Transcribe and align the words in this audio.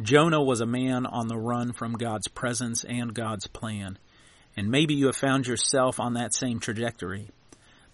Jonah 0.00 0.42
was 0.42 0.60
a 0.60 0.66
man 0.66 1.06
on 1.06 1.26
the 1.26 1.38
run 1.38 1.72
from 1.72 1.94
God's 1.94 2.28
presence 2.28 2.84
and 2.84 3.14
God's 3.14 3.46
plan. 3.46 3.98
And 4.54 4.70
maybe 4.70 4.94
you 4.94 5.06
have 5.06 5.16
found 5.16 5.46
yourself 5.46 5.98
on 5.98 6.14
that 6.14 6.34
same 6.34 6.60
trajectory. 6.60 7.30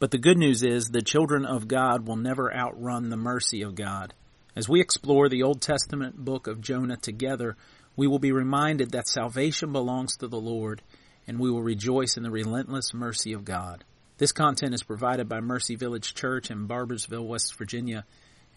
But 0.01 0.11
the 0.11 0.19
good 0.19 0.37
news 0.37 0.65
is 0.65 0.87
the 0.87 1.01
children 1.01 1.45
of 1.47 1.69
God 1.69 2.09
will 2.09 2.17
never 2.17 2.53
outrun 2.53 3.09
the 3.09 3.17
mercy 3.17 3.63
of 3.63 3.77
God. 3.77 4.15
As 4.57 4.69
we 4.69 4.81
explore 4.81 5.29
the 5.29 5.45
Old 5.45 5.63
Testament 5.63 6.17
book 6.17 6.49
of 6.49 6.61
Jonah 6.61 6.97
together, 6.97 7.57
we 7.97 8.09
will 8.09 8.19
be 8.19 8.33
reminded 8.33 8.91
that 8.91 9.07
salvation 9.07 9.73
belongs 9.73 10.17
to 10.17 10.27
the 10.27 10.41
Lord, 10.41 10.83
and 11.29 11.39
we 11.39 11.51
will 11.51 11.63
rejoice 11.63 12.17
in 12.17 12.25
the 12.25 12.31
relentless 12.31 12.93
mercy 12.93 13.33
of 13.33 13.45
God. 13.45 13.85
This 14.19 14.33
content 14.33 14.75
is 14.75 14.83
provided 14.83 15.29
by 15.29 15.41
Mercy 15.41 15.77
Village 15.77 16.15
Church 16.15 16.51
in 16.51 16.67
Barboursville, 16.67 17.27
West 17.27 17.55
Virginia, 17.57 18.05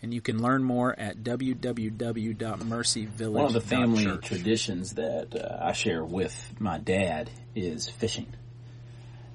and 0.05 0.13
you 0.13 0.21
can 0.21 0.39
learn 0.39 0.63
more 0.63 0.93
at 0.95 1.23
www.mercyvillage.church. 1.23 3.27
One 3.27 3.45
of 3.45 3.53
the 3.53 3.59
family 3.59 4.05
traditions 4.20 4.93
that 4.93 5.35
uh, 5.35 5.57
I 5.59 5.71
share 5.71 6.05
with 6.05 6.53
my 6.59 6.77
dad 6.77 7.31
is 7.55 7.89
fishing. 7.89 8.31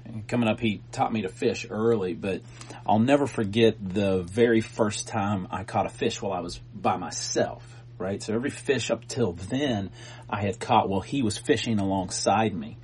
And 0.05 0.25
coming 0.25 0.47
up, 0.47 0.61
he 0.61 0.81
taught 0.93 1.11
me 1.11 1.23
to 1.23 1.27
fish 1.27 1.67
early, 1.69 2.13
but 2.13 2.41
I'll 2.87 2.99
never 2.99 3.27
forget 3.27 3.75
the 3.81 4.23
very 4.23 4.61
first 4.61 5.09
time 5.09 5.49
I 5.51 5.65
caught 5.65 5.87
a 5.87 5.89
fish 5.89 6.21
while 6.21 6.31
I 6.31 6.39
was 6.39 6.61
by 6.73 6.95
myself. 6.95 7.67
Right, 7.97 8.23
so 8.23 8.33
every 8.33 8.49
fish 8.49 8.91
up 8.91 9.05
till 9.09 9.33
then 9.33 9.89
I 10.29 10.41
had 10.41 10.57
caught 10.57 10.87
while 10.87 11.01
he 11.01 11.21
was 11.21 11.37
fishing 11.37 11.79
alongside 11.79 12.55
me. 12.55 12.77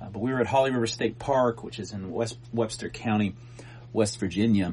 Uh, 0.00 0.08
but 0.08 0.20
we 0.20 0.32
were 0.32 0.40
at 0.40 0.46
Holly 0.46 0.70
River 0.70 0.86
State 0.86 1.18
Park, 1.18 1.62
which 1.62 1.78
is 1.78 1.92
in 1.92 2.10
West 2.10 2.38
Webster 2.54 2.88
County, 2.88 3.34
West 3.92 4.18
Virginia, 4.18 4.72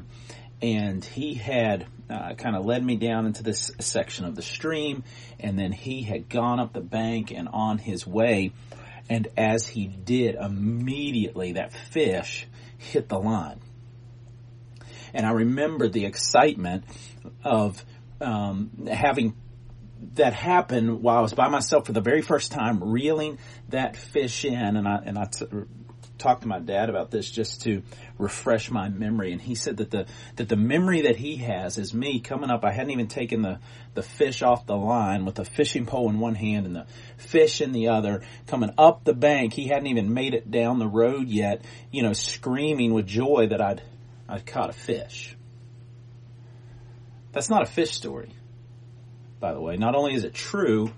and 0.62 1.04
he 1.04 1.34
had 1.34 1.86
uh, 2.12 2.34
kind 2.34 2.56
of 2.56 2.64
led 2.64 2.84
me 2.84 2.96
down 2.96 3.26
into 3.26 3.42
this 3.42 3.72
section 3.80 4.24
of 4.24 4.34
the 4.34 4.42
stream, 4.42 5.04
and 5.40 5.58
then 5.58 5.72
he 5.72 6.02
had 6.02 6.28
gone 6.28 6.60
up 6.60 6.72
the 6.72 6.80
bank 6.80 7.30
and 7.30 7.48
on 7.48 7.78
his 7.78 8.06
way, 8.06 8.52
and 9.08 9.28
as 9.36 9.66
he 9.66 9.86
did, 9.86 10.34
immediately 10.34 11.52
that 11.52 11.72
fish 11.72 12.46
hit 12.78 13.08
the 13.08 13.18
line. 13.18 13.60
And 15.14 15.26
I 15.26 15.32
remember 15.32 15.88
the 15.88 16.06
excitement 16.06 16.84
of 17.44 17.84
um, 18.20 18.86
having 18.90 19.34
that 20.14 20.32
happened 20.32 21.02
while 21.02 21.18
I 21.18 21.20
was 21.20 21.32
by 21.32 21.48
myself 21.48 21.86
for 21.86 21.92
the 21.92 22.00
very 22.00 22.22
first 22.22 22.52
time, 22.52 22.82
reeling 22.82 23.38
that 23.68 23.96
fish 23.96 24.44
in, 24.44 24.76
and 24.76 24.88
I 24.88 24.96
and 25.04 25.18
I 25.18 25.24
t- 25.26 25.46
talked 26.22 26.42
to 26.42 26.48
my 26.48 26.58
dad 26.58 26.88
about 26.88 27.10
this 27.10 27.30
just 27.30 27.62
to 27.62 27.82
refresh 28.18 28.70
my 28.70 28.88
memory, 28.88 29.32
and 29.32 29.40
he 29.40 29.54
said 29.54 29.78
that 29.78 29.90
the 29.90 30.06
that 30.36 30.48
the 30.48 30.56
memory 30.56 31.02
that 31.02 31.16
he 31.16 31.36
has 31.36 31.78
is 31.78 31.92
me 31.92 32.20
coming 32.20 32.50
up. 32.50 32.64
I 32.64 32.72
hadn't 32.72 32.92
even 32.92 33.08
taken 33.08 33.42
the 33.42 33.58
the 33.94 34.02
fish 34.02 34.42
off 34.42 34.66
the 34.66 34.76
line 34.76 35.24
with 35.24 35.34
the 35.34 35.44
fishing 35.44 35.86
pole 35.86 36.08
in 36.08 36.18
one 36.18 36.34
hand 36.34 36.66
and 36.66 36.76
the 36.76 36.86
fish 37.16 37.60
in 37.60 37.72
the 37.72 37.88
other, 37.88 38.22
coming 38.46 38.72
up 38.78 39.04
the 39.04 39.14
bank. 39.14 39.52
He 39.52 39.68
hadn't 39.68 39.88
even 39.88 40.14
made 40.14 40.34
it 40.34 40.50
down 40.50 40.78
the 40.78 40.88
road 40.88 41.28
yet, 41.28 41.62
you 41.90 42.02
know, 42.02 42.12
screaming 42.12 42.94
with 42.94 43.06
joy 43.06 43.48
that 43.50 43.60
I'd 43.60 43.82
I'd 44.28 44.46
caught 44.46 44.70
a 44.70 44.74
fish. 44.74 45.36
That's 47.32 47.50
not 47.50 47.62
a 47.62 47.66
fish 47.66 47.94
story 47.94 48.32
by 49.42 49.52
the 49.52 49.60
way. 49.60 49.76
Not 49.76 49.94
only 49.94 50.14
is 50.14 50.24
it 50.24 50.32
true, 50.32 50.90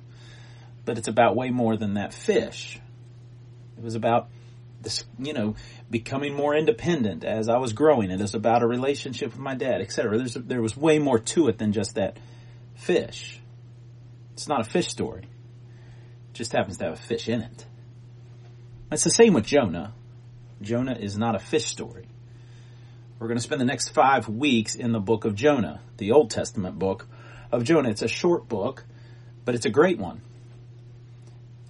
but 0.84 0.98
it's 0.98 1.08
about 1.08 1.34
way 1.34 1.50
more 1.50 1.76
than 1.76 1.94
that 1.94 2.14
fish. 2.14 2.78
It 3.76 3.82
was 3.82 3.96
about 3.96 4.28
this, 4.84 5.04
you 5.18 5.32
know, 5.32 5.56
becoming 5.90 6.34
more 6.34 6.54
independent 6.54 7.24
as 7.24 7.48
I 7.48 7.58
was 7.58 7.72
growing. 7.72 8.10
It 8.10 8.20
was 8.20 8.34
about 8.34 8.62
a 8.62 8.66
relationship 8.66 9.32
with 9.32 9.40
my 9.40 9.54
dad, 9.54 9.80
etc. 9.80 10.18
There 10.36 10.62
was 10.62 10.76
way 10.76 10.98
more 10.98 11.18
to 11.18 11.48
it 11.48 11.58
than 11.58 11.72
just 11.72 11.96
that 11.96 12.18
fish. 12.74 13.40
It's 14.34 14.48
not 14.48 14.60
a 14.60 14.64
fish 14.64 14.88
story. 14.88 15.22
It 15.22 16.34
just 16.34 16.52
happens 16.52 16.78
to 16.78 16.84
have 16.84 16.94
a 16.94 16.96
fish 16.96 17.28
in 17.28 17.40
it. 17.40 17.66
It's 18.92 19.04
the 19.04 19.10
same 19.10 19.34
with 19.34 19.46
Jonah. 19.46 19.92
Jonah 20.62 20.96
is 20.98 21.18
not 21.18 21.34
a 21.34 21.38
fish 21.38 21.66
story. 21.66 22.06
We're 23.18 23.28
going 23.28 23.38
to 23.38 23.42
spend 23.42 23.60
the 23.60 23.66
next 23.66 23.88
five 23.90 24.28
weeks 24.28 24.74
in 24.74 24.92
the 24.92 25.00
book 25.00 25.24
of 25.24 25.34
Jonah, 25.34 25.80
the 25.96 26.12
Old 26.12 26.30
Testament 26.30 26.78
book, 26.78 27.08
of 27.50 27.64
Jonah. 27.64 27.88
It's 27.88 28.02
a 28.02 28.08
short 28.08 28.48
book, 28.48 28.84
but 29.44 29.54
it's 29.54 29.66
a 29.66 29.70
great 29.70 29.98
one. 29.98 30.20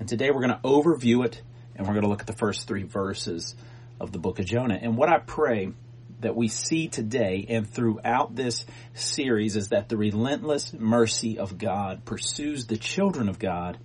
And 0.00 0.08
today 0.08 0.30
we're 0.30 0.40
going 0.40 0.54
to 0.54 0.60
overview 0.64 1.24
it 1.24 1.42
and 1.76 1.86
we're 1.86 1.94
going 1.94 2.04
to 2.04 2.08
look 2.08 2.20
at 2.20 2.26
the 2.26 2.32
first 2.32 2.66
three 2.66 2.84
verses 2.84 3.54
of 4.00 4.12
the 4.12 4.18
book 4.18 4.38
of 4.38 4.46
Jonah. 4.46 4.78
And 4.80 4.96
what 4.96 5.08
I 5.08 5.18
pray 5.18 5.72
that 6.20 6.36
we 6.36 6.48
see 6.48 6.88
today 6.88 7.46
and 7.48 7.68
throughout 7.68 8.34
this 8.34 8.64
series 8.94 9.56
is 9.56 9.68
that 9.68 9.88
the 9.88 9.96
relentless 9.96 10.72
mercy 10.72 11.38
of 11.38 11.58
God 11.58 12.04
pursues 12.04 12.66
the 12.66 12.76
children 12.76 13.28
of 13.28 13.38
God 13.38 13.78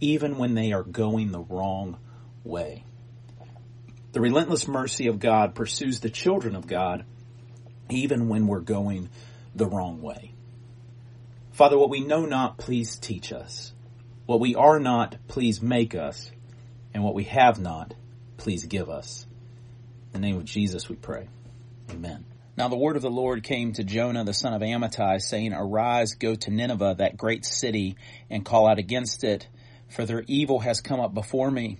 even 0.00 0.38
when 0.38 0.54
they 0.54 0.72
are 0.72 0.82
going 0.82 1.32
the 1.32 1.40
wrong 1.40 1.96
way. 2.44 2.84
The 4.12 4.20
relentless 4.20 4.68
mercy 4.68 5.06
of 5.06 5.18
God 5.18 5.54
pursues 5.54 6.00
the 6.00 6.10
children 6.10 6.54
of 6.54 6.66
God 6.66 7.04
even 7.88 8.28
when 8.28 8.46
we're 8.46 8.60
going 8.60 9.08
the 9.54 9.66
wrong 9.66 10.02
way. 10.02 10.32
Father, 11.52 11.78
what 11.78 11.90
we 11.90 12.00
know 12.00 12.26
not, 12.26 12.58
please 12.58 12.96
teach 12.96 13.32
us. 13.32 13.72
What 14.26 14.40
we 14.40 14.54
are 14.54 14.78
not, 14.78 15.16
please 15.28 15.60
make 15.60 15.94
us. 15.94 16.30
And 16.94 17.02
what 17.02 17.14
we 17.14 17.24
have 17.24 17.58
not, 17.58 17.94
please 18.36 18.66
give 18.66 18.90
us. 18.90 19.26
In 20.14 20.20
the 20.20 20.26
name 20.26 20.36
of 20.36 20.44
Jesus 20.44 20.88
we 20.88 20.96
pray. 20.96 21.28
Amen. 21.90 22.24
Now 22.56 22.68
the 22.68 22.76
word 22.76 22.96
of 22.96 23.02
the 23.02 23.10
Lord 23.10 23.42
came 23.42 23.72
to 23.72 23.84
Jonah 23.84 24.24
the 24.24 24.34
son 24.34 24.52
of 24.52 24.60
Amittai, 24.60 25.20
saying, 25.22 25.54
Arise, 25.54 26.14
go 26.14 26.34
to 26.34 26.50
Nineveh, 26.50 26.96
that 26.98 27.16
great 27.16 27.46
city, 27.46 27.96
and 28.28 28.44
call 28.44 28.68
out 28.68 28.78
against 28.78 29.24
it, 29.24 29.48
for 29.88 30.04
their 30.04 30.22
evil 30.26 30.60
has 30.60 30.82
come 30.82 31.00
up 31.00 31.14
before 31.14 31.50
me. 31.50 31.78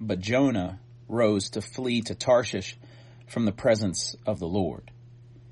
But 0.00 0.20
Jonah 0.20 0.80
rose 1.08 1.50
to 1.50 1.60
flee 1.60 2.00
to 2.02 2.14
Tarshish 2.14 2.78
from 3.26 3.44
the 3.44 3.52
presence 3.52 4.16
of 4.26 4.38
the 4.38 4.48
Lord. 4.48 4.90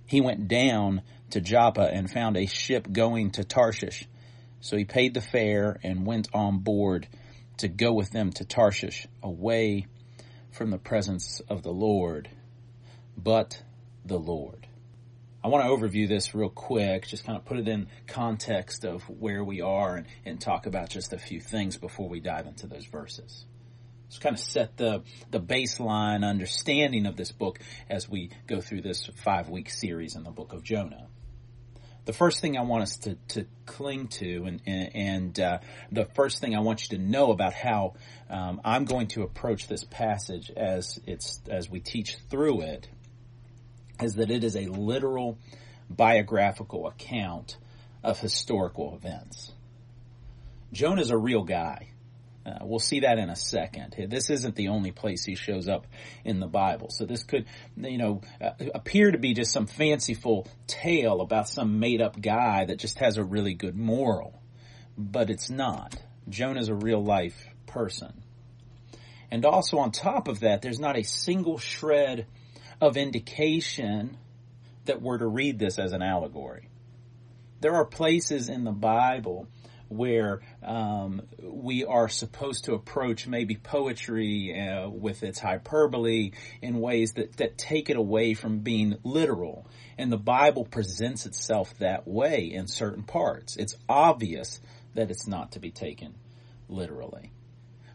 He 0.07 0.21
went 0.21 0.49
down 0.49 1.03
to 1.31 1.41
Joppa 1.41 1.91
and 1.93 2.11
found 2.11 2.37
a 2.37 2.47
ship 2.47 2.91
going 2.91 3.33
to 3.33 3.45
Tarshish. 3.45 4.07
So 4.61 4.77
he 4.77 4.85
paid 4.85 5.13
the 5.13 5.21
fare 5.21 5.79
and 5.83 6.07
went 6.07 6.29
on 6.33 6.59
board 6.59 7.07
to 7.59 7.69
go 7.69 7.93
with 7.93 8.11
them 8.11 8.33
to 8.33 8.45
Tarshish, 8.45 9.07
away 9.23 9.87
from 10.51 10.71
the 10.71 10.79
presence 10.79 11.41
of 11.49 11.63
the 11.63 11.73
Lord, 11.73 12.29
but 13.17 13.63
the 14.05 14.19
Lord. 14.19 14.67
I 15.43 15.49
want 15.49 15.65
to 15.65 15.71
overview 15.71 16.09
this 16.09 16.35
real 16.35 16.49
quick, 16.49 17.07
just 17.07 17.25
kind 17.25 17.37
of 17.37 17.45
put 17.45 17.59
it 17.59 17.69
in 17.69 17.89
context 18.07 18.85
of 18.85 19.03
where 19.03 19.45
we 19.45 19.61
are 19.61 19.97
and, 19.97 20.07
and 20.25 20.41
talk 20.41 20.67
about 20.67 20.89
just 20.89 21.13
a 21.13 21.19
few 21.19 21.41
things 21.41 21.77
before 21.77 22.09
we 22.09 22.21
dive 22.21 22.47
into 22.47 22.67
those 22.67 22.87
verses. 22.87 23.45
Just 24.09 24.23
kind 24.23 24.35
of 24.35 24.41
set 24.41 24.77
the, 24.77 25.03
the 25.31 25.41
baseline 25.41 26.25
understanding 26.25 27.05
of 27.05 27.17
this 27.17 27.33
book 27.33 27.59
as 27.91 28.09
we 28.09 28.31
go 28.47 28.61
through 28.61 28.83
this 28.83 29.11
five 29.17 29.49
week 29.49 29.71
series 29.71 30.17
in 30.17 30.23
the 30.23 30.31
book 30.31 30.53
of 30.53 30.63
Jonah 30.63 31.09
the 32.05 32.13
first 32.13 32.41
thing 32.41 32.59
I 32.59 32.63
want 32.63 32.83
us 32.83 32.97
to, 32.99 33.17
to 33.29 33.47
cling 33.67 34.09
to 34.09 34.45
and, 34.45 34.61
and 34.67 35.41
uh, 35.41 35.59
the 35.91 36.05
first 36.15 36.41
thing 36.41 36.55
I 36.55 36.61
want 36.61 36.83
you 36.91 36.99
to 36.99 37.03
know 37.03 37.31
about 37.31 37.55
how 37.55 37.95
um, 38.29 38.61
I'm 38.65 38.85
going 38.85 39.09
to 39.09 39.23
approach 39.23 39.69
this 39.69 39.85
passage 39.85 40.51
as 40.55 41.01
it's 41.07 41.41
as 41.51 41.71
we 41.71 41.81
teach 41.81 42.17
through 42.29 42.63
it 42.63 42.89
is 44.01 44.15
that 44.15 44.31
it 44.31 44.45
is 44.45 44.57
a 44.57 44.67
literal 44.67 45.39
biographical 45.89 46.87
account 46.87 47.57
of 48.03 48.19
historical 48.21 48.95
events. 48.95 49.53
Jonah 50.73 51.01
is 51.01 51.11
a 51.11 51.17
real 51.17 51.45
guy. 51.45 51.89
Uh, 52.47 52.59
we'll 52.63 52.79
see 52.79 53.01
that 53.01 53.19
in 53.19 53.31
a 53.31 53.37
second. 53.37 53.95
This 54.11 54.29
isn't 54.29 54.55
the 54.55 54.69
only 54.69 54.93
place 54.93 55.25
he 55.25 55.35
shows 55.35 55.67
up 55.67 55.87
in 56.25 56.41
the 56.41 56.47
Bible. 56.47 56.91
So 56.91 57.07
this 57.07 57.23
could, 57.23 57.47
you 57.77 57.97
know, 57.97 58.21
uh, 58.41 58.51
appear 58.75 59.11
to 59.11 59.19
be 59.19 59.33
just 59.33 59.53
some 59.53 59.67
fanciful 59.67 60.47
tale 60.67 61.23
about 61.23 61.49
some 61.49 61.79
made 61.79 62.03
up 62.03 62.21
guy 62.21 62.67
that 62.67 62.79
just 62.79 62.99
has 62.99 63.17
a 63.17 63.25
really 63.25 63.55
good 63.55 63.77
moral. 63.77 64.43
But 64.99 65.31
it's 65.31 65.49
not. 65.49 65.97
Jonah's 66.29 66.69
a 66.69 66.75
real 66.75 67.03
life 67.03 67.49
person. 67.67 68.23
And 69.31 69.45
also 69.47 69.79
on 69.79 69.91
top 69.91 70.29
of 70.29 70.41
that, 70.41 70.61
there's 70.61 70.79
not 70.79 70.99
a 70.99 71.03
single 71.03 71.59
shred 71.59 72.27
of 72.81 72.97
indication 72.97 74.19
that 74.85 75.01
we're 75.01 75.19
to 75.19 75.27
read 75.27 75.59
this 75.59 75.79
as 75.79 75.93
an 75.93 76.03
allegory. 76.03 76.69
There 77.61 77.75
are 77.75 77.87
places 77.87 78.51
in 78.51 78.65
the 78.65 78.73
Bible 78.73 79.49
where 79.97 80.41
um, 80.63 81.23
we 81.43 81.85
are 81.85 82.09
supposed 82.09 82.65
to 82.65 82.75
approach 82.75 83.27
maybe 83.27 83.57
poetry 83.57 84.59
uh, 84.59 84.89
with 84.89 85.23
its 85.23 85.39
hyperbole 85.39 86.33
in 86.63 86.81
ways 86.81 87.13
that, 87.13 87.37
that 87.37 87.59
take 87.59 87.91
it 87.91 87.97
away 87.97 88.35
from 88.35 88.61
being 88.61 88.97
literal. 89.05 89.67
And 89.99 90.11
the 90.11 90.19
Bible 90.19 90.65
presents 90.65 91.27
itself 91.27 91.75
that 91.79 92.07
way 92.07 92.51
in 92.53 92.67
certain 92.67 93.03
parts. 93.05 93.57
It's 93.57 93.77
obvious 93.89 94.61
that 94.95 95.11
it's 95.11 95.27
not 95.27 95.53
to 95.53 95.61
be 95.61 95.71
taken 95.71 96.15
literally. 96.69 97.31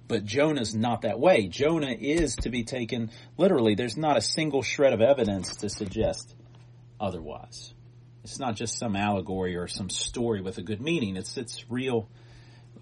But 0.08 0.26
Jonah's 0.26 0.74
not 0.74 1.02
that 1.02 1.20
way. 1.20 1.48
Jonah 1.48 1.92
is 1.92 2.36
to 2.38 2.50
be 2.50 2.64
taken 2.64 3.12
literally. 3.38 3.76
There's 3.76 3.98
not 3.98 4.18
a 4.18 4.22
single 4.22 4.64
shred 4.64 4.92
of 4.94 5.02
evidence 5.02 5.58
to 5.58 5.70
suggest 5.70 6.34
otherwise. 7.00 7.74
It's 8.24 8.40
not 8.40 8.56
just 8.56 8.78
some 8.78 8.96
allegory 8.96 9.56
or 9.56 9.68
some 9.68 9.90
story 9.90 10.42
with 10.42 10.58
a 10.58 10.62
good 10.62 10.82
meaning. 10.82 11.16
It's 11.16 11.38
it's 11.38 11.70
real 11.70 12.10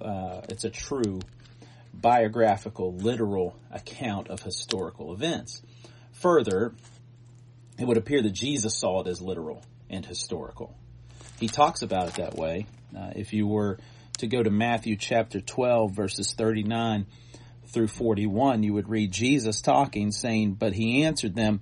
uh, 0.02 0.42
it's 0.50 0.64
a 0.64 0.70
true 0.70 1.20
biographical, 1.94 2.96
literal 2.96 3.58
account 3.72 4.30
of 4.30 4.42
historical 4.42 5.14
events. 5.14 5.62
Further, 6.14 6.74
it 7.80 7.86
would 7.86 7.98
appear 7.98 8.22
that 8.22 8.32
Jesus 8.32 8.76
saw 8.76 9.02
it 9.02 9.08
as 9.08 9.22
literal 9.22 9.64
and 9.90 10.06
historical. 10.06 10.76
He 11.40 11.48
talks 11.48 11.82
about 11.82 12.08
it 12.08 12.14
that 12.16 12.36
way. 12.36 12.68
Uh, 12.96 13.12
if 13.16 13.34
you 13.34 13.48
were 13.48 13.78
to 14.20 14.28
go 14.28 14.42
to 14.42 14.50
Matthew 14.50 14.96
chapter 14.96 15.42
12 15.42 15.92
verses 15.92 16.34
39 16.34 17.06
through 17.68 17.88
41, 17.88 18.64
you 18.64 18.74
would 18.74 18.90
read 18.90 19.12
Jesus 19.12 19.62
talking 19.62 20.12
saying, 20.12 20.54
but 20.54 20.74
he 20.74 21.04
answered 21.04 21.36
them, 21.36 21.62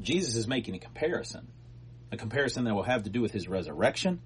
Jesus 0.00 0.36
is 0.36 0.46
making 0.46 0.74
a 0.74 0.78
comparison, 0.78 1.48
a 2.12 2.16
comparison 2.16 2.64
that 2.64 2.74
will 2.74 2.82
have 2.82 3.04
to 3.04 3.10
do 3.10 3.20
with 3.20 3.32
his 3.32 3.48
resurrection, 3.48 4.20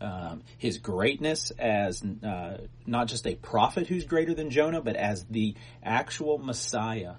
um, 0.00 0.42
his 0.56 0.78
greatness 0.78 1.50
as 1.58 2.02
uh, 2.02 2.58
not 2.86 3.08
just 3.08 3.26
a 3.26 3.34
prophet 3.34 3.86
who's 3.86 4.04
greater 4.04 4.34
than 4.34 4.50
Jonah, 4.50 4.80
but 4.80 4.96
as 4.96 5.24
the 5.24 5.54
actual 5.82 6.38
Messiah. 6.38 7.14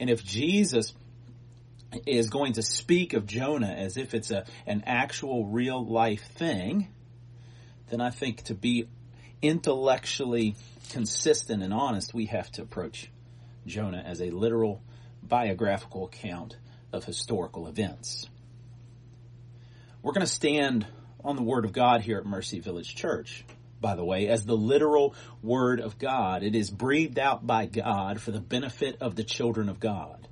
And 0.00 0.10
if 0.10 0.24
Jesus 0.24 0.94
is 2.06 2.28
going 2.30 2.54
to 2.54 2.62
speak 2.62 3.12
of 3.14 3.26
Jonah 3.26 3.72
as 3.72 3.96
if 3.96 4.14
it's 4.14 4.30
a 4.30 4.44
an 4.66 4.82
actual 4.86 5.46
real 5.46 5.84
life 5.84 6.24
thing, 6.32 6.88
then 7.90 8.00
I 8.00 8.10
think 8.10 8.42
to 8.44 8.54
be 8.54 8.88
intellectually 9.40 10.56
consistent 10.90 11.62
and 11.62 11.72
honest, 11.72 12.12
we 12.12 12.26
have 12.26 12.50
to 12.52 12.62
approach 12.62 13.10
Jonah 13.66 14.02
as 14.04 14.20
a 14.20 14.30
literal 14.30 14.82
biographical 15.22 16.06
account 16.06 16.56
of 16.92 17.04
historical 17.04 17.66
events. 17.66 18.28
We're 20.02 20.12
going 20.12 20.26
to 20.26 20.32
stand 20.32 20.86
on 21.24 21.36
the 21.36 21.42
Word 21.42 21.64
of 21.64 21.72
God 21.72 22.00
here 22.00 22.18
at 22.18 22.26
Mercy 22.26 22.60
Village 22.60 22.94
Church, 22.94 23.44
by 23.80 23.96
the 23.96 24.04
way, 24.04 24.28
as 24.28 24.44
the 24.44 24.56
literal 24.56 25.14
Word 25.42 25.80
of 25.80 25.98
God. 25.98 26.42
It 26.42 26.54
is 26.54 26.70
breathed 26.70 27.18
out 27.18 27.46
by 27.46 27.66
God 27.66 28.20
for 28.20 28.30
the 28.30 28.40
benefit 28.40 28.98
of 29.00 29.16
the 29.16 29.24
children 29.24 29.68
of 29.68 29.80
God. 29.80 30.28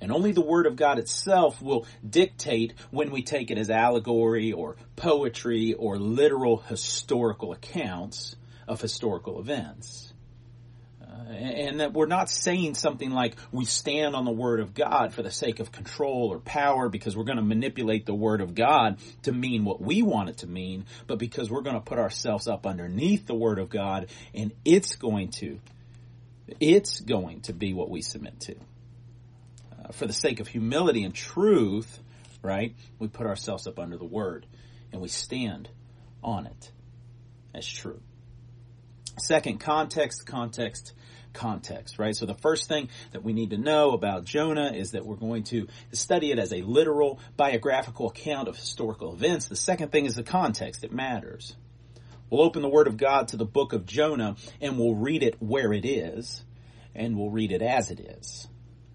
And 0.00 0.10
only 0.10 0.32
the 0.32 0.40
Word 0.40 0.66
of 0.66 0.76
God 0.76 0.98
itself 0.98 1.60
will 1.62 1.86
dictate 2.08 2.74
when 2.90 3.10
we 3.10 3.22
take 3.22 3.50
it 3.50 3.58
as 3.58 3.70
allegory 3.70 4.52
or 4.52 4.76
poetry 4.96 5.74
or 5.74 5.98
literal 5.98 6.56
historical 6.56 7.52
accounts 7.52 8.34
of 8.66 8.80
historical 8.80 9.40
events 9.40 10.09
and 11.28 11.80
that 11.80 11.92
we're 11.92 12.06
not 12.06 12.28
saying 12.28 12.74
something 12.74 13.10
like 13.10 13.36
we 13.52 13.64
stand 13.64 14.14
on 14.14 14.24
the 14.24 14.30
Word 14.30 14.60
of 14.60 14.74
God 14.74 15.12
for 15.12 15.22
the 15.22 15.30
sake 15.30 15.60
of 15.60 15.72
control 15.72 16.28
or 16.32 16.38
power 16.38 16.88
because 16.88 17.16
we're 17.16 17.24
going 17.24 17.36
to 17.36 17.44
manipulate 17.44 18.06
the 18.06 18.14
Word 18.14 18.40
of 18.40 18.54
God 18.54 18.98
to 19.22 19.32
mean 19.32 19.64
what 19.64 19.80
we 19.80 20.02
want 20.02 20.28
it 20.28 20.38
to 20.38 20.46
mean, 20.46 20.86
but 21.06 21.18
because 21.18 21.50
we're 21.50 21.62
going 21.62 21.76
to 21.76 21.80
put 21.80 21.98
ourselves 21.98 22.46
up 22.46 22.66
underneath 22.66 23.26
the 23.26 23.34
Word 23.34 23.58
of 23.58 23.70
God 23.70 24.06
and 24.34 24.52
it's 24.64 24.96
going 24.96 25.30
to, 25.32 25.58
it's 26.58 27.00
going 27.00 27.40
to 27.42 27.52
be 27.52 27.72
what 27.72 27.90
we 27.90 28.02
submit 28.02 28.40
to. 28.40 28.54
Uh, 29.72 29.92
for 29.92 30.06
the 30.06 30.12
sake 30.12 30.40
of 30.40 30.48
humility 30.48 31.04
and 31.04 31.14
truth, 31.14 32.00
right, 32.42 32.74
we 32.98 33.08
put 33.08 33.26
ourselves 33.26 33.66
up 33.66 33.78
under 33.78 33.96
the 33.96 34.04
Word 34.04 34.46
and 34.92 35.00
we 35.00 35.08
stand 35.08 35.68
on 36.22 36.46
it 36.46 36.70
as 37.54 37.66
true. 37.66 38.00
Second, 39.18 39.58
context, 39.60 40.26
context, 40.26 40.94
context, 41.32 41.98
right? 41.98 42.14
So 42.14 42.26
the 42.26 42.34
first 42.34 42.68
thing 42.68 42.88
that 43.12 43.22
we 43.22 43.32
need 43.32 43.50
to 43.50 43.58
know 43.58 43.92
about 43.92 44.24
Jonah 44.24 44.72
is 44.72 44.92
that 44.92 45.04
we're 45.04 45.16
going 45.16 45.44
to 45.44 45.68
study 45.92 46.30
it 46.30 46.38
as 46.38 46.52
a 46.52 46.62
literal 46.62 47.20
biographical 47.36 48.08
account 48.08 48.48
of 48.48 48.56
historical 48.56 49.12
events. 49.12 49.46
The 49.46 49.56
second 49.56 49.92
thing 49.92 50.06
is 50.06 50.14
the 50.14 50.22
context. 50.22 50.84
It 50.84 50.92
matters. 50.92 51.56
We'll 52.28 52.42
open 52.42 52.62
the 52.62 52.68
Word 52.68 52.86
of 52.86 52.96
God 52.96 53.28
to 53.28 53.36
the 53.36 53.44
book 53.44 53.72
of 53.72 53.86
Jonah 53.86 54.36
and 54.60 54.78
we'll 54.78 54.94
read 54.94 55.22
it 55.22 55.36
where 55.40 55.72
it 55.72 55.84
is 55.84 56.44
and 56.94 57.16
we'll 57.16 57.30
read 57.30 57.52
it 57.52 57.62
as 57.62 57.90
it 57.90 58.00
is. 58.00 58.46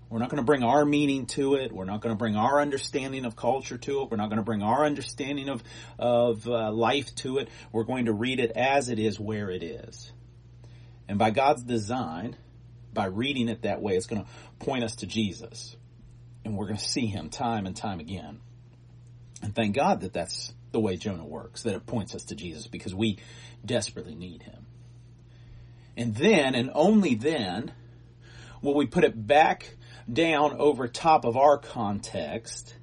We're 0.10 0.20
not 0.20 0.30
going 0.30 0.42
to 0.42 0.46
bring 0.46 0.64
our 0.64 0.86
meaning 0.86 1.26
to 1.28 1.56
it. 1.56 1.74
We're 1.74 1.86
not 1.86 2.00
going 2.00 2.14
to 2.14 2.18
bring 2.18 2.38
our 2.38 2.62
understanding 2.62 3.26
of 3.26 3.36
culture 3.36 3.78
to 3.78 4.02
it. 4.02 4.12
We're 4.12 4.18
not 4.18 4.30
going 4.30 4.38
to 4.38 4.44
bring 4.44 4.62
our 4.62 4.86
understanding 4.86 5.50
of, 5.50 5.64
of 5.98 6.48
uh, 6.48 6.72
life 6.72 7.14
to 7.16 7.40
it. 7.40 7.50
We're 7.72 7.84
going 7.84 8.06
to 8.06 8.14
read 8.14 8.40
it 8.40 8.52
as 8.52 8.90
it 8.90 9.00
is 9.00 9.20
where 9.20 9.50
it 9.50 9.64
is. 9.64 10.12
And 11.08 11.20
by 11.20 11.32
God's 11.32 11.64
design, 11.64 12.36
by 12.94 13.06
reading 13.06 13.50
it 13.50 13.64
that 13.64 13.82
way, 13.82 13.96
it's 13.96 14.08
going 14.08 14.24
to 14.24 14.30
point 14.66 14.84
us 14.84 14.98
to 14.98 15.06
Jesus. 15.06 15.76
And 16.44 16.58
we're 16.58 16.66
going 16.66 16.78
to 16.78 16.84
see 16.84 17.06
him 17.06 17.30
time 17.30 17.66
and 17.66 17.76
time 17.76 18.00
again. 18.00 18.40
And 19.42 19.54
thank 19.54 19.76
God 19.76 20.02
that 20.02 20.14
that's 20.14 20.54
the 20.72 20.80
way 20.80 20.96
Jonah 20.98 21.26
works, 21.26 21.64
that 21.64 21.76
it 21.76 21.86
points 21.86 22.16
us 22.16 22.26
to 22.26 22.36
Jesus 22.36 22.68
because 22.68 22.94
we 22.94 23.20
desperately 23.66 24.16
need 24.16 24.44
him. 24.44 24.66
And 25.98 26.16
then, 26.16 26.56
and 26.56 26.72
only 26.74 27.16
then, 27.16 27.72
will 28.62 28.76
we 28.76 28.86
put 28.86 29.04
it 29.04 29.28
back 29.28 29.76
down 30.12 30.58
over 30.58 30.88
top 30.88 31.26
of 31.26 31.38
our 31.38 31.58
context 31.58 32.76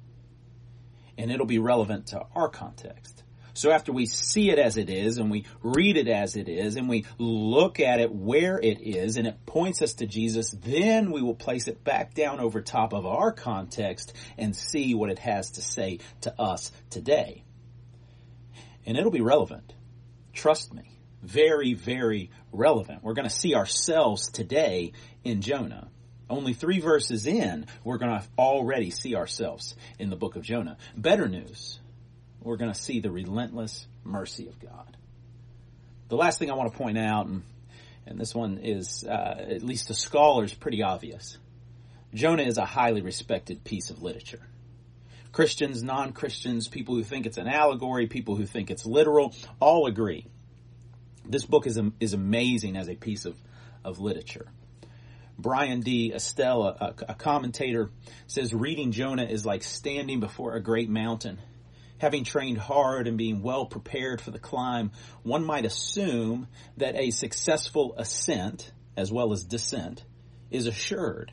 and 1.17 1.31
it'll 1.31 1.45
be 1.45 1.59
relevant 1.59 2.07
to 2.07 2.21
our 2.35 2.49
context. 2.49 3.12
So 3.53 3.71
after 3.71 3.91
we 3.91 4.07
see 4.07 4.49
it 4.49 4.57
as 4.57 4.77
it 4.77 4.89
is 4.89 5.17
and 5.19 5.29
we 5.29 5.45
read 5.61 5.95
it 5.95 6.07
as 6.07 6.35
it 6.35 6.49
is 6.49 6.75
and 6.75 6.89
we 6.89 7.05
look 7.19 7.79
at 7.79 7.99
it 7.99 8.11
where 8.11 8.59
it 8.59 8.81
is 8.81 9.17
and 9.17 9.27
it 9.27 9.45
points 9.45 9.81
us 9.81 9.93
to 9.95 10.07
Jesus, 10.07 10.51
then 10.51 11.11
we 11.11 11.21
will 11.21 11.35
place 11.35 11.67
it 11.67 11.83
back 11.83 12.15
down 12.15 12.39
over 12.39 12.61
top 12.61 12.93
of 12.93 13.05
our 13.05 13.31
context 13.31 14.13
and 14.37 14.55
see 14.55 14.95
what 14.95 15.11
it 15.11 15.19
has 15.19 15.51
to 15.51 15.61
say 15.61 15.99
to 16.21 16.41
us 16.41 16.71
today. 16.89 17.43
And 18.85 18.97
it'll 18.97 19.11
be 19.11 19.21
relevant. 19.21 19.73
Trust 20.33 20.73
me. 20.73 20.89
Very, 21.21 21.73
very 21.73 22.31
relevant. 22.51 23.03
We're 23.03 23.13
going 23.13 23.29
to 23.29 23.33
see 23.33 23.55
ourselves 23.55 24.29
today 24.29 24.93
in 25.23 25.41
Jonah. 25.41 25.89
Only 26.29 26.53
three 26.53 26.79
verses 26.79 27.27
in, 27.27 27.67
we're 27.83 27.97
going 27.97 28.19
to 28.19 28.27
already 28.37 28.89
see 28.89 29.15
ourselves 29.15 29.75
in 29.99 30.09
the 30.09 30.15
book 30.15 30.35
of 30.35 30.41
Jonah. 30.41 30.77
Better 30.97 31.29
news 31.29 31.79
we're 32.43 32.57
going 32.57 32.71
to 32.71 32.79
see 32.79 32.99
the 32.99 33.11
relentless 33.11 33.87
mercy 34.03 34.47
of 34.47 34.59
God. 34.59 34.97
The 36.09 36.17
last 36.17 36.39
thing 36.39 36.51
I 36.51 36.55
want 36.55 36.71
to 36.71 36.77
point 36.77 36.97
out, 36.97 37.25
and, 37.27 37.43
and 38.05 38.19
this 38.19 38.35
one 38.35 38.57
is, 38.57 39.03
uh, 39.03 39.45
at 39.49 39.63
least 39.63 39.87
to 39.87 39.93
scholars, 39.93 40.53
pretty 40.53 40.83
obvious. 40.83 41.37
Jonah 42.13 42.43
is 42.43 42.57
a 42.57 42.65
highly 42.65 43.01
respected 43.01 43.63
piece 43.63 43.89
of 43.89 44.03
literature. 44.03 44.41
Christians, 45.31 45.81
non-Christians, 45.81 46.67
people 46.67 46.93
who 46.95 47.03
think 47.03 47.25
it's 47.25 47.37
an 47.37 47.47
allegory, 47.47 48.05
people 48.05 48.35
who 48.35 48.45
think 48.45 48.69
it's 48.69 48.85
literal, 48.85 49.33
all 49.59 49.87
agree. 49.87 50.27
This 51.25 51.45
book 51.45 51.65
is, 51.65 51.79
is 51.99 52.13
amazing 52.13 52.75
as 52.75 52.87
a 52.87 52.95
piece 52.95 53.25
of, 53.25 53.35
of 53.83 53.99
literature. 53.99 54.45
Bryan 55.39 55.79
D. 55.79 56.13
Estelle, 56.13 56.63
a, 56.63 56.93
a 57.09 57.15
commentator, 57.15 57.89
says 58.27 58.53
reading 58.53 58.91
Jonah 58.91 59.25
is 59.25 59.45
like 59.45 59.63
standing 59.63 60.19
before 60.19 60.53
a 60.53 60.61
great 60.61 60.89
mountain 60.89 61.39
Having 61.99 62.25
trained 62.25 62.57
hard 62.57 63.07
and 63.07 63.17
being 63.17 63.41
well 63.41 63.65
prepared 63.65 64.19
for 64.19 64.31
the 64.31 64.39
climb, 64.39 64.91
one 65.21 65.45
might 65.45 65.65
assume 65.65 66.47
that 66.77 66.95
a 66.95 67.11
successful 67.11 67.95
ascent, 67.97 68.71
as 68.97 69.11
well 69.11 69.31
as 69.31 69.43
descent, 69.43 70.03
is 70.51 70.67
assured. 70.67 71.31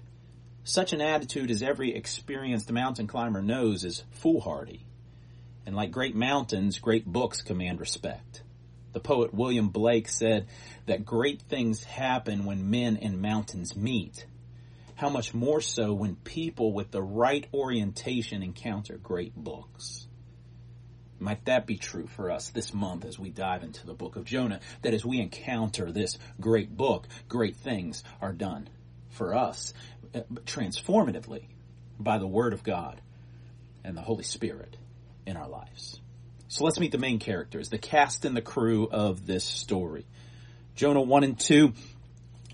Such 0.62 0.92
an 0.92 1.00
attitude 1.00 1.50
as 1.50 1.62
every 1.62 1.94
experienced 1.94 2.70
mountain 2.70 3.06
climber 3.06 3.42
knows 3.42 3.84
is 3.84 4.04
foolhardy. 4.10 4.86
And 5.66 5.74
like 5.74 5.90
great 5.90 6.14
mountains, 6.14 6.78
great 6.78 7.06
books 7.06 7.42
command 7.42 7.80
respect. 7.80 8.42
The 8.92 9.00
poet 9.00 9.32
William 9.32 9.68
Blake 9.68 10.08
said 10.08 10.48
that 10.86 11.04
great 11.04 11.42
things 11.42 11.84
happen 11.84 12.44
when 12.44 12.70
men 12.70 12.96
and 12.96 13.22
mountains 13.22 13.76
meet. 13.76 14.26
How 14.96 15.08
much 15.08 15.32
more 15.32 15.60
so 15.60 15.92
when 15.92 16.16
people 16.16 16.72
with 16.72 16.90
the 16.90 17.02
right 17.02 17.46
orientation 17.54 18.42
encounter 18.42 18.98
great 18.98 19.34
books. 19.34 20.06
Might 21.20 21.44
that 21.44 21.66
be 21.66 21.76
true 21.76 22.06
for 22.06 22.30
us 22.30 22.48
this 22.48 22.72
month 22.72 23.04
as 23.04 23.18
we 23.18 23.30
dive 23.30 23.62
into 23.62 23.86
the 23.86 23.92
book 23.92 24.16
of 24.16 24.24
Jonah? 24.24 24.60
That 24.82 24.94
as 24.94 25.04
we 25.04 25.20
encounter 25.20 25.92
this 25.92 26.18
great 26.40 26.74
book, 26.74 27.06
great 27.28 27.56
things 27.56 28.02
are 28.22 28.32
done 28.32 28.68
for 29.10 29.34
us 29.34 29.74
uh, 30.14 30.20
transformatively 30.46 31.44
by 31.98 32.18
the 32.18 32.26
Word 32.26 32.54
of 32.54 32.64
God 32.64 33.00
and 33.84 33.96
the 33.96 34.00
Holy 34.00 34.24
Spirit 34.24 34.76
in 35.26 35.36
our 35.36 35.48
lives. 35.48 36.00
So 36.48 36.64
let's 36.64 36.80
meet 36.80 36.90
the 36.90 36.98
main 36.98 37.18
characters, 37.18 37.68
the 37.68 37.78
cast 37.78 38.24
and 38.24 38.36
the 38.36 38.42
crew 38.42 38.88
of 38.90 39.26
this 39.26 39.44
story. 39.44 40.06
Jonah 40.74 41.02
1 41.02 41.24
and 41.24 41.38
2. 41.38 41.72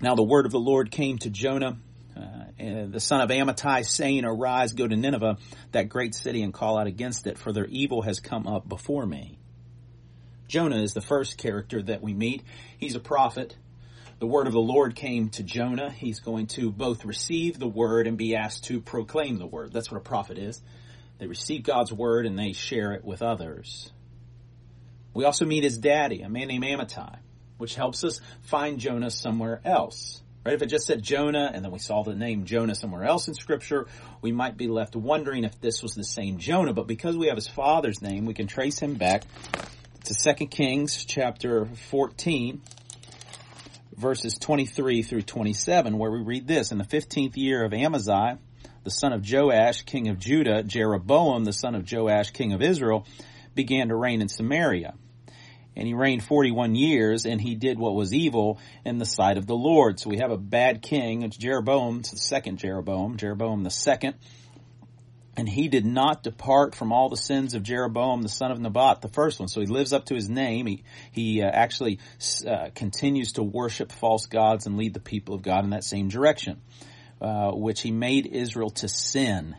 Now 0.01 0.13
the 0.13 0.23
word 0.23 0.45
of 0.45 0.51
the 0.51 0.59
Lord 0.59 0.91
came 0.91 1.17
to 1.19 1.29
Jonah, 1.29 1.77
uh, 2.17 2.85
the 2.87 2.99
son 2.99 3.21
of 3.21 3.29
Amittai, 3.29 3.85
saying, 3.85 4.25
Arise, 4.25 4.73
go 4.73 4.87
to 4.87 4.95
Nineveh, 4.95 5.37
that 5.71 5.89
great 5.89 6.15
city, 6.15 6.41
and 6.41 6.53
call 6.53 6.77
out 6.77 6.87
against 6.87 7.27
it, 7.27 7.37
for 7.37 7.51
their 7.51 7.65
evil 7.65 8.01
has 8.01 8.19
come 8.19 8.47
up 8.47 8.67
before 8.67 9.05
me. 9.05 9.37
Jonah 10.47 10.81
is 10.81 10.93
the 10.93 11.01
first 11.01 11.37
character 11.37 11.81
that 11.81 12.01
we 12.01 12.13
meet. 12.13 12.43
He's 12.77 12.95
a 12.95 12.99
prophet. 12.99 13.55
The 14.19 14.27
word 14.27 14.47
of 14.47 14.53
the 14.53 14.59
Lord 14.59 14.95
came 14.95 15.29
to 15.31 15.43
Jonah. 15.43 15.91
He's 15.91 16.21
going 16.21 16.47
to 16.47 16.71
both 16.71 17.05
receive 17.05 17.59
the 17.59 17.67
word 17.67 18.07
and 18.07 18.17
be 18.17 18.35
asked 18.35 18.63
to 18.65 18.81
proclaim 18.81 19.37
the 19.37 19.45
word. 19.45 19.73
That's 19.73 19.91
what 19.91 19.97
a 19.97 20.03
prophet 20.03 20.37
is. 20.37 20.61
They 21.19 21.27
receive 21.27 21.63
God's 21.63 21.91
word 21.91 22.25
and 22.25 22.37
they 22.37 22.53
share 22.53 22.93
it 22.93 23.03
with 23.03 23.21
others. 23.21 23.91
We 25.13 25.25
also 25.25 25.45
meet 25.45 25.63
his 25.63 25.77
daddy, 25.77 26.21
a 26.21 26.29
man 26.29 26.47
named 26.47 26.63
Amittai, 26.63 27.17
which 27.57 27.75
helps 27.75 28.03
us 28.03 28.21
find 28.43 28.79
Jonah 28.79 29.11
somewhere 29.11 29.61
else. 29.65 30.21
Right? 30.45 30.55
If 30.55 30.61
it 30.61 30.67
just 30.67 30.87
said 30.87 31.01
Jonah 31.01 31.51
and 31.53 31.63
then 31.63 31.71
we 31.71 31.79
saw 31.79 32.03
the 32.03 32.15
name 32.15 32.45
Jonah 32.45 32.75
somewhere 32.75 33.03
else 33.03 33.27
in 33.27 33.33
scripture, 33.33 33.87
we 34.21 34.31
might 34.31 34.55
be 34.55 34.67
left 34.67 34.95
wondering 34.95 35.43
if 35.43 35.59
this 35.59 35.83
was 35.83 35.93
the 35.93 36.03
same 36.03 36.37
Jonah. 36.37 36.73
But 36.73 36.87
because 36.87 37.17
we 37.17 37.27
have 37.27 37.35
his 37.35 37.47
father's 37.47 38.01
name, 38.01 38.25
we 38.25 38.33
can 38.33 38.47
trace 38.47 38.79
him 38.79 38.95
back 38.95 39.23
to 40.05 40.13
2 40.13 40.47
Kings 40.47 41.03
chapter 41.05 41.65
14 41.89 42.61
verses 43.97 44.37
23 44.37 45.01
through 45.01 45.23
27 45.23 45.97
where 45.97 46.11
we 46.11 46.21
read 46.21 46.47
this. 46.47 46.71
In 46.71 46.77
the 46.77 46.85
15th 46.85 47.35
year 47.35 47.65
of 47.65 47.73
Amaziah, 47.73 48.37
the 48.83 48.91
son 48.91 49.11
of 49.11 49.25
Joash, 49.29 49.81
king 49.81 50.07
of 50.07 50.19
Judah, 50.19 50.63
Jeroboam, 50.63 51.43
the 51.43 51.51
son 51.51 51.75
of 51.75 51.91
Joash, 51.91 52.31
king 52.31 52.53
of 52.53 52.61
Israel, 52.61 53.05
began 53.55 53.89
to 53.89 53.95
reign 53.95 54.21
in 54.21 54.29
Samaria. 54.29 54.93
And 55.77 55.87
he 55.87 55.93
reigned 55.93 56.23
41 56.23 56.73
years, 56.73 57.27
and 57.27 57.39
he 57.39 57.53
did 57.53 57.77
what 57.77 57.93
was 57.93 58.11
evil 58.11 58.59
in 58.83 58.97
the 58.97 59.05
sight 59.05 59.37
of 59.37 59.45
the 59.45 59.55
Lord. 59.55 59.99
So 59.99 60.09
we 60.09 60.17
have 60.17 60.31
a 60.31 60.37
bad 60.37 60.81
king. 60.81 61.21
It's 61.21 61.37
Jeroboam. 61.37 61.99
It's 61.99 62.09
the 62.09 62.17
second 62.17 62.57
Jeroboam, 62.57 63.15
Jeroboam 63.15 63.63
the 63.63 63.69
second. 63.69 64.15
And 65.37 65.47
he 65.47 65.67
did 65.67 65.85
not 65.85 66.23
depart 66.23 66.73
from 66.73 66.91
all 66.91 67.09
the 67.09 67.15
sins 67.15 67.53
of 67.53 67.61
Jeroboam, 67.61 68.23
the 68.23 68.27
son 68.27 68.51
of 68.51 68.59
Nebat, 68.59 69.03
the 69.03 69.07
first 69.07 69.39
one. 69.39 69.47
So 69.47 69.61
he 69.61 69.67
lives 69.67 69.93
up 69.93 70.05
to 70.05 70.15
his 70.15 70.27
name. 70.27 70.65
He, 70.65 70.83
he 71.11 71.43
uh, 71.43 71.45
actually 71.45 71.99
uh, 72.47 72.69
continues 72.73 73.33
to 73.33 73.43
worship 73.43 73.91
false 73.91 74.25
gods 74.25 74.65
and 74.65 74.77
lead 74.77 74.95
the 74.95 74.99
people 74.99 75.35
of 75.35 75.43
God 75.43 75.63
in 75.63 75.69
that 75.69 75.83
same 75.83 76.07
direction. 76.09 76.59
Uh, 77.21 77.51
which 77.51 77.81
he 77.81 77.91
made 77.91 78.27
Israel 78.27 78.69
to 78.69 78.87
sin. 78.87 79.55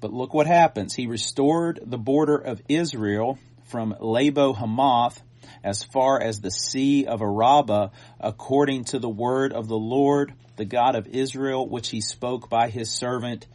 But 0.00 0.12
look 0.12 0.34
what 0.34 0.46
happens. 0.46 0.94
He 0.94 1.06
restored 1.06 1.80
the 1.82 1.96
border 1.96 2.36
of 2.36 2.60
Israel 2.68 3.38
from 3.72 3.96
Lebo 3.98 4.52
Hamath 4.52 5.22
as 5.64 5.82
far 5.82 6.22
as 6.22 6.40
the 6.40 6.50
sea 6.50 7.06
of 7.06 7.22
Arabah, 7.22 7.90
according 8.20 8.84
to 8.84 8.98
the 8.98 9.08
word 9.08 9.54
of 9.54 9.66
the 9.66 9.78
Lord, 9.78 10.34
the 10.56 10.66
God 10.66 10.94
of 10.94 11.06
Israel, 11.08 11.66
which 11.66 11.88
he 11.88 12.02
spoke 12.02 12.50
by 12.50 12.68
his 12.68 12.90
servant 12.90 13.46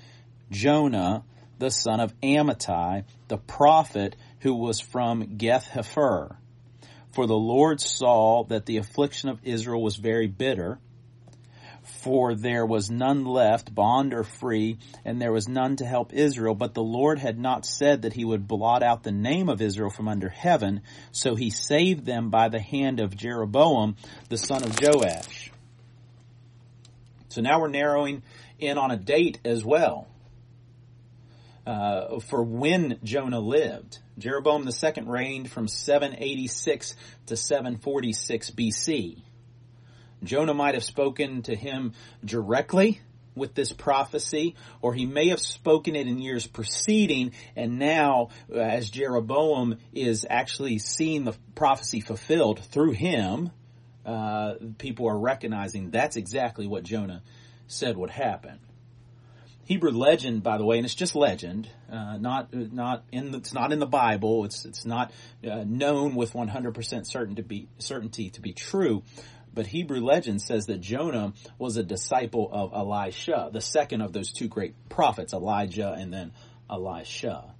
Jonah, 0.49 1.23
the 1.59 1.69
son 1.69 1.99
of 1.99 2.19
Amittai, 2.21 3.03
the 3.27 3.37
prophet 3.37 4.15
who 4.39 4.55
was 4.55 4.79
from 4.79 5.37
Gath 5.37 5.69
Hepher. 5.69 6.35
For 7.11 7.27
the 7.27 7.35
Lord 7.37 7.79
saw 7.79 8.43
that 8.45 8.65
the 8.65 8.77
affliction 8.77 9.29
of 9.29 9.39
Israel 9.43 9.83
was 9.83 9.97
very 9.97 10.27
bitter, 10.27 10.79
for 12.01 12.35
there 12.35 12.65
was 12.65 12.89
none 12.89 13.25
left, 13.25 13.73
bond 13.73 14.13
or 14.13 14.23
free, 14.23 14.77
and 15.05 15.21
there 15.21 15.31
was 15.31 15.47
none 15.47 15.75
to 15.77 15.85
help 15.85 16.13
Israel. 16.13 16.55
But 16.55 16.73
the 16.73 16.83
Lord 16.83 17.19
had 17.19 17.39
not 17.39 17.65
said 17.65 18.03
that 18.03 18.13
he 18.13 18.25
would 18.25 18.47
blot 18.47 18.83
out 18.83 19.03
the 19.03 19.11
name 19.11 19.49
of 19.49 19.61
Israel 19.61 19.89
from 19.89 20.07
under 20.07 20.29
heaven, 20.29 20.81
so 21.11 21.35
he 21.35 21.49
saved 21.49 22.05
them 22.05 22.29
by 22.29 22.49
the 22.49 22.59
hand 22.59 22.99
of 22.99 23.15
Jeroboam, 23.15 23.95
the 24.29 24.37
son 24.37 24.63
of 24.63 24.77
Joash. 24.81 25.51
So 27.29 27.41
now 27.41 27.59
we're 27.59 27.67
narrowing 27.67 28.23
in 28.59 28.77
on 28.77 28.91
a 28.91 28.97
date 28.97 29.39
as 29.45 29.63
well. 29.63 30.07
Uh, 31.65 32.19
for 32.21 32.43
when 32.43 32.97
Jonah 33.03 33.41
lived. 33.41 33.99
Jeroboam 34.17 34.67
II 34.67 35.03
reigned 35.03 35.51
from 35.51 35.67
786 35.67 36.95
to 37.27 37.35
746 37.35 38.51
BC. 38.51 39.21
Jonah 40.23 40.53
might 40.53 40.73
have 40.73 40.83
spoken 40.83 41.43
to 41.43 41.55
him 41.55 41.93
directly 42.23 42.99
with 43.35 43.53
this 43.53 43.71
prophecy, 43.71 44.55
or 44.81 44.93
he 44.93 45.05
may 45.05 45.29
have 45.29 45.39
spoken 45.39 45.95
it 45.95 46.07
in 46.07 46.19
years 46.19 46.47
preceding, 46.47 47.31
and 47.55 47.79
now, 47.79 48.29
uh, 48.51 48.57
as 48.57 48.89
Jeroboam 48.89 49.77
is 49.93 50.25
actually 50.29 50.79
seeing 50.79 51.23
the 51.23 51.33
prophecy 51.55 52.01
fulfilled 52.01 52.59
through 52.59 52.93
him, 52.93 53.51
uh, 54.05 54.55
people 54.77 55.07
are 55.07 55.19
recognizing 55.19 55.91
that's 55.91 56.15
exactly 56.15 56.65
what 56.65 56.83
Jonah 56.83 57.21
said 57.67 57.97
would 57.97 58.09
happen. 58.09 58.59
Hebrew 59.65 59.91
legend, 59.91 60.43
by 60.43 60.57
the 60.57 60.63
way, 60.63 60.77
and 60.77 60.85
it's 60.85 60.95
just 60.95 61.13
legend, 61.13 61.67
uh, 61.91 62.15
not 62.17 62.53
not 62.53 63.03
in 63.11 63.31
the, 63.31 63.39
it's 63.39 63.53
not 63.53 63.73
in 63.73 63.79
the 63.79 63.85
Bible. 63.85 64.45
It's 64.45 64.63
it's 64.63 64.85
not 64.85 65.11
uh, 65.45 65.65
known 65.67 66.15
with 66.15 66.31
100% 66.31 67.05
certain 67.05 67.35
to 67.35 67.43
be 67.43 67.67
certainty 67.77 68.29
to 68.29 68.39
be 68.39 68.53
true. 68.53 69.03
But 69.57 69.65
Hebrew 69.65 70.01
legend 70.01 70.39
says 70.39 70.67
that 70.67 70.81
Jonah 70.81 71.33
was 71.57 71.77
a 71.77 71.83
disciple 71.83 72.47
of 72.51 72.73
Elisha, 72.75 73.49
the 73.51 73.59
second 73.59 74.01
of 74.01 74.13
those 74.13 74.31
two 74.31 74.47
great 74.47 74.75
prophets, 74.87 75.33
Elijah 75.33 75.95
and 75.97 76.13
then 76.13 76.31
Elisha. 76.69 77.55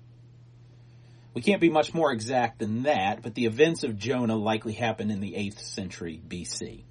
We 1.34 1.42
can't 1.42 1.60
be 1.60 1.72
much 1.72 1.96
more 1.96 2.12
exact 2.12 2.60
than 2.60 2.84
that, 2.84 3.24
but 3.24 3.34
the 3.34 3.46
events 3.46 3.84
of 3.84 3.98
Jonah 3.98 4.36
likely 4.36 4.74
happened 4.74 5.12
in 5.12 5.22
the 5.22 5.32
8th 5.32 5.58
century 5.58 6.22
BC. 6.28 6.84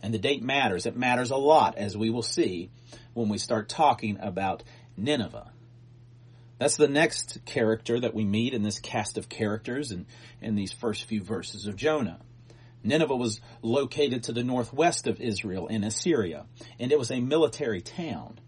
And 0.00 0.14
the 0.14 0.18
date 0.18 0.44
matters. 0.44 0.86
It 0.86 0.96
matters 0.96 1.32
a 1.32 1.36
lot, 1.36 1.76
as 1.76 1.96
we 1.96 2.10
will 2.10 2.22
see 2.22 2.70
when 3.14 3.28
we 3.28 3.38
start 3.38 3.68
talking 3.68 4.18
about 4.20 4.62
Nineveh. 4.96 5.50
That's 6.60 6.76
the 6.76 6.86
next 6.86 7.44
character 7.46 7.98
that 7.98 8.14
we 8.14 8.24
meet 8.24 8.54
in 8.54 8.62
this 8.62 8.78
cast 8.78 9.18
of 9.18 9.28
characters 9.28 9.90
in, 9.90 10.06
in 10.40 10.54
these 10.54 10.72
first 10.72 11.02
few 11.06 11.20
verses 11.20 11.66
of 11.66 11.74
Jonah. 11.74 12.20
Nineveh 12.84 13.16
was 13.16 13.40
located 13.62 14.24
to 14.24 14.32
the 14.32 14.44
northwest 14.44 15.06
of 15.06 15.20
Israel 15.20 15.66
in 15.66 15.82
Assyria, 15.82 16.46
and 16.78 16.92
it 16.92 16.98
was 16.98 17.10
a 17.10 17.20
military 17.20 17.80
town. 17.80 18.38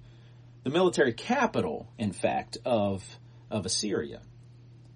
The 0.62 0.70
military 0.70 1.14
capital, 1.14 1.88
in 1.98 2.12
fact, 2.12 2.58
of, 2.64 3.02
of 3.50 3.64
Assyria. 3.64 4.20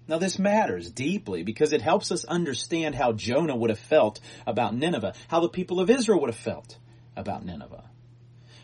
Now 0.07 0.19
this 0.19 0.37
matters 0.37 0.91
deeply 0.91 1.43
because 1.43 1.73
it 1.73 1.81
helps 1.81 2.11
us 2.11 2.25
understand 2.25 2.95
how 2.95 3.13
Jonah 3.13 3.55
would 3.55 3.69
have 3.69 3.79
felt 3.79 4.19
about 4.45 4.75
Nineveh, 4.75 5.13
how 5.27 5.39
the 5.39 5.49
people 5.49 5.79
of 5.79 5.89
Israel 5.89 6.21
would 6.21 6.29
have 6.29 6.35
felt 6.35 6.77
about 7.15 7.45
Nineveh. 7.45 7.85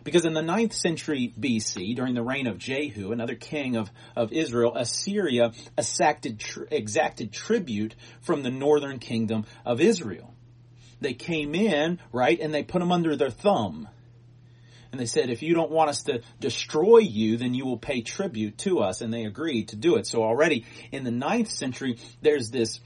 Because 0.04 0.26
in 0.26 0.34
the 0.34 0.42
9th 0.42 0.74
century 0.74 1.34
BC, 1.38 1.96
during 1.96 2.14
the 2.14 2.24
reign 2.24 2.48
of 2.48 2.58
Jehu, 2.58 3.12
another 3.12 3.36
king 3.36 3.76
of, 3.76 3.92
of 4.16 4.32
Israel, 4.32 4.76
Assyria 4.76 5.52
exacted, 5.78 6.42
exacted 6.72 7.34
tribute 7.34 7.96
from 8.22 8.44
the 8.44 8.50
northern 8.50 9.00
kingdom 9.00 9.46
of 9.66 9.82
Israel. 9.82 10.34
They 11.00 11.14
came 11.14 11.54
in, 11.56 12.00
right, 12.12 12.40
and 12.40 12.54
they 12.54 12.64
put 12.64 12.80
them 12.80 12.92
under 12.92 13.16
their 13.16 13.30
thumb. 13.30 13.88
And 14.92 15.00
they 15.02 15.06
said, 15.06 15.30
if 15.30 15.44
you 15.44 15.54
don't 15.54 15.72
want 15.72 15.90
us 15.90 16.04
to 16.04 16.22
destroy 16.40 17.00
you, 17.00 17.38
then 17.38 17.54
you 17.54 17.66
will 17.66 17.78
pay 17.78 18.02
tribute 18.02 18.58
to 18.60 18.80
us. 18.80 19.02
And 19.02 19.14
they 19.14 19.26
agreed 19.26 19.70
to 19.70 19.76
do 19.76 19.98
it. 19.98 20.08
So 20.08 20.24
already 20.24 20.66
in 20.92 21.04
the 21.04 21.12
ninth 21.12 21.50
century, 21.50 21.98
there's 22.22 22.50
this, 22.50 22.80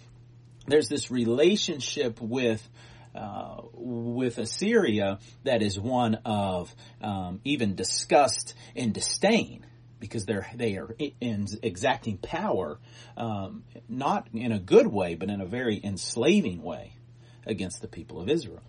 there's 0.67 0.89
this 0.89 1.11
relationship 1.11 2.19
with, 2.19 2.67
uh, 3.15 3.61
with 3.73 4.39
Assyria 4.39 5.19
that 5.43 5.61
is 5.61 5.79
one 5.79 6.15
of 6.25 6.73
um, 7.01 7.39
even 7.43 7.75
disgust 7.75 8.55
and 8.75 8.93
disdain 8.93 9.65
because 9.99 10.25
they're 10.25 10.49
they 10.55 10.77
are 10.77 10.95
in 11.19 11.45
exacting 11.61 12.17
power, 12.17 12.79
um, 13.15 13.63
not 13.87 14.27
in 14.33 14.51
a 14.51 14.57
good 14.57 14.87
way, 14.87 15.13
but 15.13 15.29
in 15.29 15.41
a 15.41 15.45
very 15.45 15.79
enslaving 15.83 16.63
way 16.63 16.95
against 17.45 17.81
the 17.81 17.87
people 17.87 18.19
of 18.19 18.29
Israel. 18.29 18.63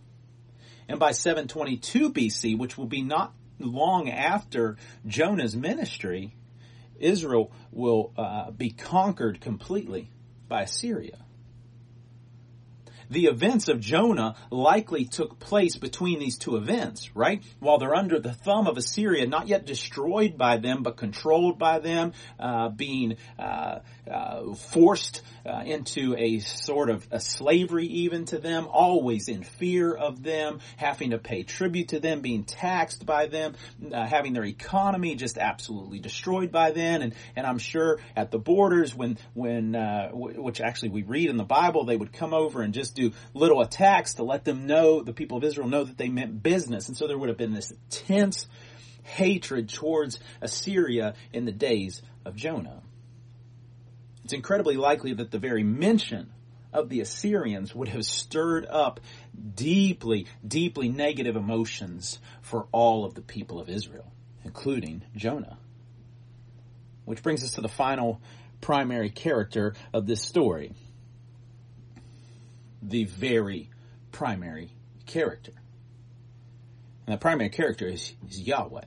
And 0.89 0.99
by 0.99 1.13
722 1.13 2.13
BC, 2.13 2.59
which 2.59 2.77
will 2.77 2.87
be 2.87 3.03
not 3.03 3.35
long 3.59 4.11
after 4.11 4.77
Jonah's 5.07 5.57
ministry, 5.57 6.35
Israel 6.99 7.53
will 7.71 8.13
uh, 8.17 8.51
be 8.51 8.71
conquered 8.71 9.41
completely 9.41 10.11
by 10.49 10.63
Assyria. 10.63 11.19
the 13.13 13.27
events 13.27 13.69
of 13.69 13.79
Jonah 13.79 14.37
likely 14.51 15.05
took 15.05 15.39
place 15.39 15.77
between 15.77 16.19
these 16.19 16.39
two 16.39 16.57
events, 16.57 17.15
right? 17.15 17.43
While 17.61 17.79
they're 17.79 17.95
under 17.95 18.19
the 18.19 18.33
thumb 18.33 18.67
of 18.67 18.79
Assyria, 18.79 19.27
not 19.27 19.49
yet 19.49 19.67
destroyed 19.67 20.39
by 20.39 20.57
them, 20.57 20.83
but 20.83 20.97
controlled 20.97 21.59
by 21.59 21.79
them, 21.79 22.13
uh, 22.39 22.71
being 22.71 23.17
uh, 23.39 23.81
uh, 24.11 24.55
forced 24.55 25.23
uh, 25.47 25.63
into 25.65 26.17
a 26.17 26.39
sort 26.41 26.91
of 26.91 27.07
a 27.11 27.21
slavery 27.21 27.87
even 27.87 28.25
to 28.27 28.39
them, 28.39 28.67
always 28.71 29.29
in 29.29 29.43
fear 29.43 29.93
of 29.93 30.23
them, 30.23 30.61
having 30.77 31.11
to 31.11 31.19
pay 31.19 31.43
tribute 31.43 31.89
to 31.89 32.01
them, 32.01 32.21
being 32.21 32.45
taxed 32.45 33.05
by 33.07 33.27
them, 33.27 33.55
uh, 33.93 34.07
having 34.07 34.33
their 34.33 34.45
economy 34.45 35.15
just 35.15 35.39
absolutely 35.39 35.99
destroyed 35.99 36.51
by 36.51 36.71
them, 36.73 37.03
and 37.03 37.15
and 37.37 37.47
I'm 37.47 37.59
sure 37.59 38.01
at 38.17 38.31
the 38.31 38.39
borders 38.39 38.95
when 38.95 39.19
when 39.35 39.75
uh, 39.75 40.09
w- 40.09 40.41
which 40.43 40.61
actually 40.61 40.91
we 40.91 41.03
read 41.03 41.31
in 41.31 41.37
the 41.37 41.45
Bible, 41.45 41.85
they 41.85 41.97
would 41.97 42.13
come 42.13 42.35
over 42.35 42.63
and 42.63 42.75
just 42.75 42.95
do 42.95 43.13
little 43.35 43.61
attacks 43.61 44.15
to 44.15 44.25
let 44.25 44.45
them 44.45 44.67
know 44.67 45.03
the 45.03 45.13
people 45.13 45.39
of 45.39 45.45
Israel 45.45 45.69
know 45.69 45.85
that 45.85 45.99
they 45.99 46.09
meant 46.09 46.43
business, 46.43 46.89
and 46.89 46.97
so 46.97 47.07
there 47.07 47.19
would 47.19 47.29
have 47.29 47.39
been 47.39 47.55
this 47.55 47.71
intense 47.71 48.47
hatred 49.03 49.69
towards 49.69 50.21
Assyria 50.41 51.15
in 51.33 51.45
the 51.45 51.53
days 51.53 52.03
of 52.25 52.37
Jonah. 52.37 52.83
It's 54.25 54.33
incredibly 54.33 54.77
likely 54.77 55.15
that 55.15 55.31
the 55.31 55.39
very 55.39 55.65
mention 55.65 56.31
of 56.73 56.89
the 56.89 57.01
Assyrians 57.01 57.75
would 57.75 57.89
have 57.89 58.05
stirred 58.05 58.67
up 58.67 59.01
deeply, 59.55 60.27
deeply 60.47 60.89
negative 60.89 61.37
emotions 61.37 62.19
for 62.41 62.67
all 62.73 63.05
of 63.05 63.15
the 63.15 63.21
people 63.21 63.61
of 63.61 63.69
Israel, 63.69 64.11
including 64.45 65.03
Jonah. 65.15 65.59
Which 67.05 67.23
brings 67.23 67.45
us 67.45 67.55
to 67.55 67.61
the 67.61 67.69
final 67.69 68.21
primary 68.61 69.11
character 69.11 69.75
of 69.93 70.07
this 70.07 70.23
story. 70.23 70.73
The 72.81 73.05
very 73.05 73.71
primary 74.13 74.71
character. 75.07 75.53
And 77.07 77.15
the 77.15 77.19
primary 77.19 77.51
character 77.51 77.87
is, 77.87 78.15
is 78.29 78.41
Yahweh. 78.41 78.85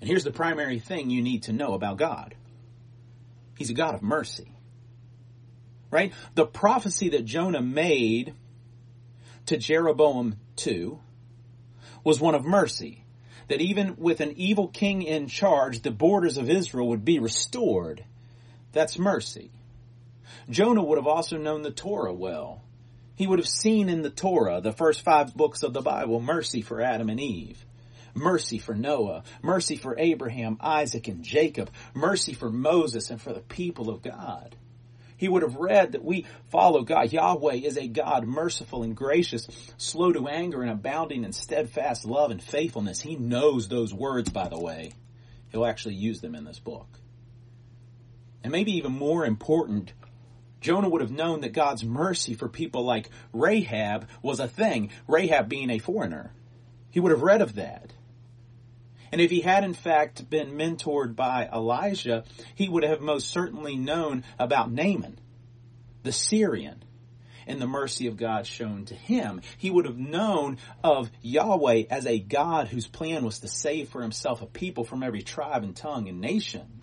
And 0.00 0.08
here's 0.08 0.24
the 0.24 0.32
primary 0.32 0.78
thing 0.78 1.10
you 1.10 1.22
need 1.22 1.44
to 1.44 1.52
know 1.52 1.74
about 1.74 1.96
God. 1.96 2.34
He's 3.62 3.70
a 3.70 3.74
God 3.74 3.94
of 3.94 4.02
mercy. 4.02 4.50
Right? 5.88 6.12
The 6.34 6.44
prophecy 6.44 7.10
that 7.10 7.24
Jonah 7.24 7.62
made 7.62 8.34
to 9.46 9.56
Jeroboam 9.56 10.34
2 10.56 10.98
was 12.02 12.18
one 12.18 12.34
of 12.34 12.44
mercy. 12.44 13.04
That 13.46 13.60
even 13.60 13.94
with 13.98 14.18
an 14.18 14.32
evil 14.36 14.66
king 14.66 15.02
in 15.02 15.28
charge, 15.28 15.82
the 15.82 15.92
borders 15.92 16.38
of 16.38 16.50
Israel 16.50 16.88
would 16.88 17.04
be 17.04 17.20
restored. 17.20 18.04
That's 18.72 18.98
mercy. 18.98 19.52
Jonah 20.50 20.82
would 20.82 20.98
have 20.98 21.06
also 21.06 21.36
known 21.36 21.62
the 21.62 21.70
Torah 21.70 22.12
well. 22.12 22.64
He 23.14 23.28
would 23.28 23.38
have 23.38 23.46
seen 23.46 23.88
in 23.88 24.02
the 24.02 24.10
Torah, 24.10 24.60
the 24.60 24.72
first 24.72 25.02
five 25.02 25.36
books 25.36 25.62
of 25.62 25.72
the 25.72 25.82
Bible, 25.82 26.20
mercy 26.20 26.62
for 26.62 26.80
Adam 26.80 27.08
and 27.08 27.20
Eve 27.20 27.64
mercy 28.14 28.58
for 28.58 28.74
Noah, 28.74 29.24
mercy 29.42 29.76
for 29.76 29.98
Abraham, 29.98 30.58
Isaac, 30.60 31.08
and 31.08 31.22
Jacob, 31.22 31.70
mercy 31.94 32.32
for 32.32 32.50
Moses 32.50 33.10
and 33.10 33.20
for 33.20 33.32
the 33.32 33.40
people 33.40 33.90
of 33.90 34.02
God. 34.02 34.56
He 35.16 35.28
would 35.28 35.42
have 35.42 35.54
read 35.54 35.92
that 35.92 36.04
we 36.04 36.26
follow 36.50 36.82
God. 36.82 37.12
Yahweh 37.12 37.54
is 37.54 37.76
a 37.76 37.86
God 37.86 38.26
merciful 38.26 38.82
and 38.82 38.96
gracious, 38.96 39.46
slow 39.76 40.12
to 40.12 40.26
anger 40.26 40.62
and 40.62 40.70
abounding 40.70 41.22
in 41.22 41.32
steadfast 41.32 42.04
love 42.04 42.32
and 42.32 42.42
faithfulness. 42.42 43.00
He 43.00 43.14
knows 43.14 43.68
those 43.68 43.94
words, 43.94 44.30
by 44.30 44.48
the 44.48 44.58
way. 44.58 44.94
He'll 45.50 45.64
actually 45.64 45.94
use 45.94 46.20
them 46.20 46.34
in 46.34 46.44
this 46.44 46.58
book. 46.58 46.88
And 48.42 48.50
maybe 48.50 48.72
even 48.72 48.92
more 48.92 49.24
important, 49.24 49.92
Jonah 50.60 50.88
would 50.88 51.02
have 51.02 51.12
known 51.12 51.42
that 51.42 51.52
God's 51.52 51.84
mercy 51.84 52.34
for 52.34 52.48
people 52.48 52.84
like 52.84 53.08
Rahab 53.32 54.08
was 54.22 54.40
a 54.40 54.48
thing, 54.48 54.90
Rahab 55.06 55.48
being 55.48 55.70
a 55.70 55.78
foreigner. 55.78 56.32
He 56.90 56.98
would 56.98 57.12
have 57.12 57.22
read 57.22 57.42
of 57.42 57.54
that. 57.54 57.92
And 59.12 59.20
if 59.20 59.30
he 59.30 59.42
had 59.42 59.62
in 59.62 59.74
fact 59.74 60.28
been 60.30 60.52
mentored 60.52 61.14
by 61.14 61.48
Elijah, 61.52 62.24
he 62.54 62.68
would 62.68 62.82
have 62.82 63.02
most 63.02 63.28
certainly 63.28 63.76
known 63.76 64.24
about 64.38 64.72
Naaman, 64.72 65.18
the 66.02 66.12
Syrian, 66.12 66.82
and 67.46 67.60
the 67.60 67.66
mercy 67.66 68.06
of 68.06 68.16
God 68.16 68.46
shown 68.46 68.86
to 68.86 68.94
him. 68.94 69.42
He 69.58 69.70
would 69.70 69.84
have 69.84 69.98
known 69.98 70.56
of 70.82 71.10
Yahweh 71.20 71.84
as 71.90 72.06
a 72.06 72.18
God 72.18 72.68
whose 72.68 72.86
plan 72.86 73.24
was 73.24 73.40
to 73.40 73.48
save 73.48 73.90
for 73.90 74.00
himself 74.00 74.40
a 74.40 74.46
people 74.46 74.84
from 74.84 75.02
every 75.02 75.22
tribe 75.22 75.62
and 75.62 75.76
tongue 75.76 76.08
and 76.08 76.20
nation. 76.20 76.80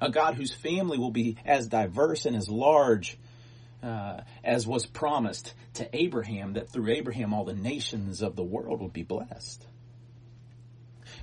A 0.00 0.10
God 0.10 0.34
whose 0.34 0.52
family 0.52 0.98
will 0.98 1.10
be 1.12 1.36
as 1.44 1.68
diverse 1.68 2.26
and 2.26 2.34
as 2.34 2.48
large 2.48 3.16
uh, 3.82 4.22
as 4.42 4.66
was 4.66 4.86
promised 4.86 5.54
to 5.74 5.88
Abraham, 5.96 6.54
that 6.54 6.68
through 6.68 6.90
Abraham 6.90 7.32
all 7.32 7.44
the 7.44 7.54
nations 7.54 8.22
of 8.22 8.34
the 8.34 8.42
world 8.42 8.80
would 8.80 8.92
be 8.92 9.04
blessed. 9.04 9.64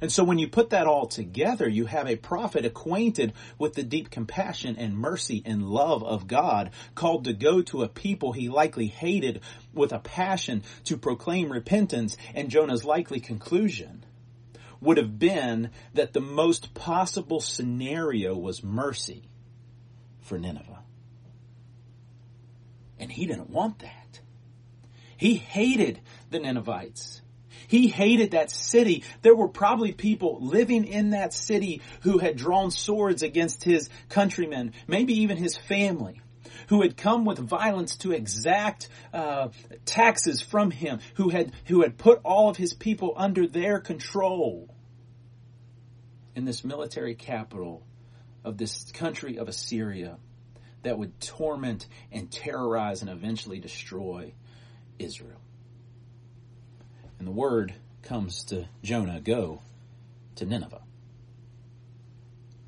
And 0.02 0.12
so 0.12 0.24
when 0.24 0.40
you 0.40 0.48
put 0.48 0.72
that 0.72 0.88
all 0.88 1.08
together, 1.08 1.68
you 1.68 1.86
have 1.86 2.08
a 2.08 2.16
prophet 2.16 2.66
acquainted 2.66 3.34
with 3.58 3.74
the 3.74 3.84
deep 3.84 4.10
compassion 4.10 4.76
and 4.78 4.98
mercy 4.98 5.42
and 5.46 5.70
love 5.70 6.04
of 6.04 6.28
God, 6.28 6.72
called 6.96 7.26
to 7.26 7.34
go 7.34 7.62
to 7.64 7.84
a 7.84 7.90
people 7.90 8.34
he 8.34 8.50
likely 8.50 8.88
hated 8.88 9.42
with 9.74 9.92
a 9.94 10.00
passion 10.00 10.64
to 10.86 10.98
proclaim 10.98 11.52
repentance, 11.52 12.18
and 12.34 12.50
Jonah's 12.50 12.84
likely 12.84 13.20
conclusion 13.20 14.04
would 14.82 14.98
have 14.98 15.18
been 15.18 15.72
that 15.94 16.14
the 16.14 16.22
most 16.22 16.74
possible 16.74 17.40
scenario 17.40 18.36
was 18.36 18.64
mercy 18.64 19.30
for 20.22 20.38
Nineveh. 20.38 20.84
And 23.00 23.12
he 23.12 23.26
didn't 23.26 23.50
want 23.50 23.80
that. 23.80 24.20
He 25.18 25.36
hated 25.36 26.02
the 26.30 26.40
Ninevites. 26.40 27.22
He 27.68 27.88
hated 27.88 28.32
that 28.32 28.52
city. 28.52 29.04
There 29.22 29.36
were 29.36 29.48
probably 29.48 29.92
people 29.92 30.40
living 30.42 30.86
in 30.86 31.12
that 31.12 31.34
city 31.34 31.82
who 32.02 32.18
had 32.18 32.38
drawn 32.38 32.72
swords 32.72 33.24
against 33.24 33.64
his 33.64 33.90
countrymen, 34.10 34.74
maybe 34.88 35.22
even 35.22 35.38
his 35.38 35.58
family, 35.58 36.22
who 36.70 36.82
had 36.82 36.98
come 36.98 37.26
with 37.26 37.38
violence 37.38 37.98
to 37.98 38.12
exact 38.12 38.90
uh, 39.14 39.50
taxes 39.86 40.42
from 40.42 40.72
him, 40.72 41.00
who 41.16 41.30
had 41.30 41.52
who 41.66 41.82
had 41.82 41.98
put 41.98 42.22
all 42.24 42.50
of 42.50 42.58
his 42.58 42.74
people 42.74 43.14
under 43.16 43.48
their 43.48 43.80
control. 43.80 44.70
In 46.36 46.44
this 46.44 46.66
military 46.66 47.16
capital 47.16 47.86
of 48.44 48.58
this 48.58 48.92
country 48.92 49.38
of 49.38 49.48
Assyria 49.48 50.18
that 50.84 51.00
would 51.00 51.20
torment 51.20 51.88
and 52.12 52.32
terrorize 52.32 53.02
and 53.02 53.10
eventually 53.10 53.60
destroy 53.60 54.34
Israel. 55.00 55.42
And 57.20 57.28
the 57.28 57.32
word 57.32 57.74
comes 58.04 58.44
to 58.46 58.68
Jonah, 58.84 59.20
go 59.20 59.62
to 60.36 60.46
Nineveh. 60.46 60.82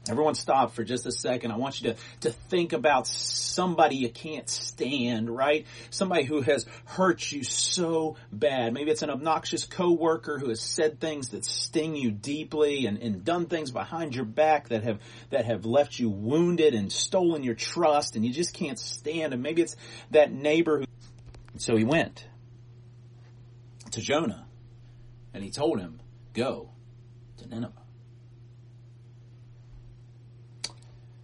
Everyone 0.10 0.36
stop 0.36 0.74
for 0.74 0.86
just 0.86 1.06
a 1.06 1.12
second. 1.12 1.52
I 1.52 1.58
want 1.58 1.82
you 1.82 1.92
to, 1.92 2.00
to 2.22 2.32
think 2.32 2.72
about 2.72 3.08
somebody 3.08 3.98
you 3.98 4.10
can't 4.10 4.48
stand, 4.48 5.30
right? 5.30 5.66
Somebody 5.90 6.24
who 6.24 6.42
has 6.42 6.66
hurt 6.86 7.30
you 7.30 7.44
so 7.44 8.16
bad. 8.32 8.74
Maybe 8.74 8.92
it's 8.92 9.02
an 9.02 9.10
obnoxious 9.10 9.66
coworker 9.66 10.40
who 10.40 10.50
has 10.50 10.62
said 10.62 11.00
things 11.00 11.30
that 11.30 11.44
sting 11.44 11.96
you 11.96 12.12
deeply 12.12 12.86
and, 12.86 12.98
and 13.00 13.26
done 13.26 13.48
things 13.48 13.72
behind 13.72 14.16
your 14.16 14.26
back 14.26 14.70
that 14.70 14.84
have, 14.84 15.00
that 15.30 15.46
have 15.46 15.66
left 15.66 16.00
you 16.00 16.10
wounded 16.10 16.74
and 16.74 16.92
stolen 16.92 17.44
your 17.44 17.56
trust 17.56 18.16
and 18.16 18.26
you 18.26 18.32
just 18.32 18.54
can't 18.54 18.80
stand. 18.80 19.34
And 19.34 19.44
maybe 19.44 19.62
it's 19.62 19.76
that 20.12 20.32
neighbor 20.32 20.80
who, 20.80 20.86
so 21.58 21.76
he 21.76 21.84
went 21.84 22.27
to 23.98 24.04
Jonah 24.04 24.46
and 25.34 25.44
he 25.44 25.50
told 25.50 25.80
him, 25.80 26.00
Go 26.34 26.70
to 27.38 27.48
Nineveh. 27.48 27.74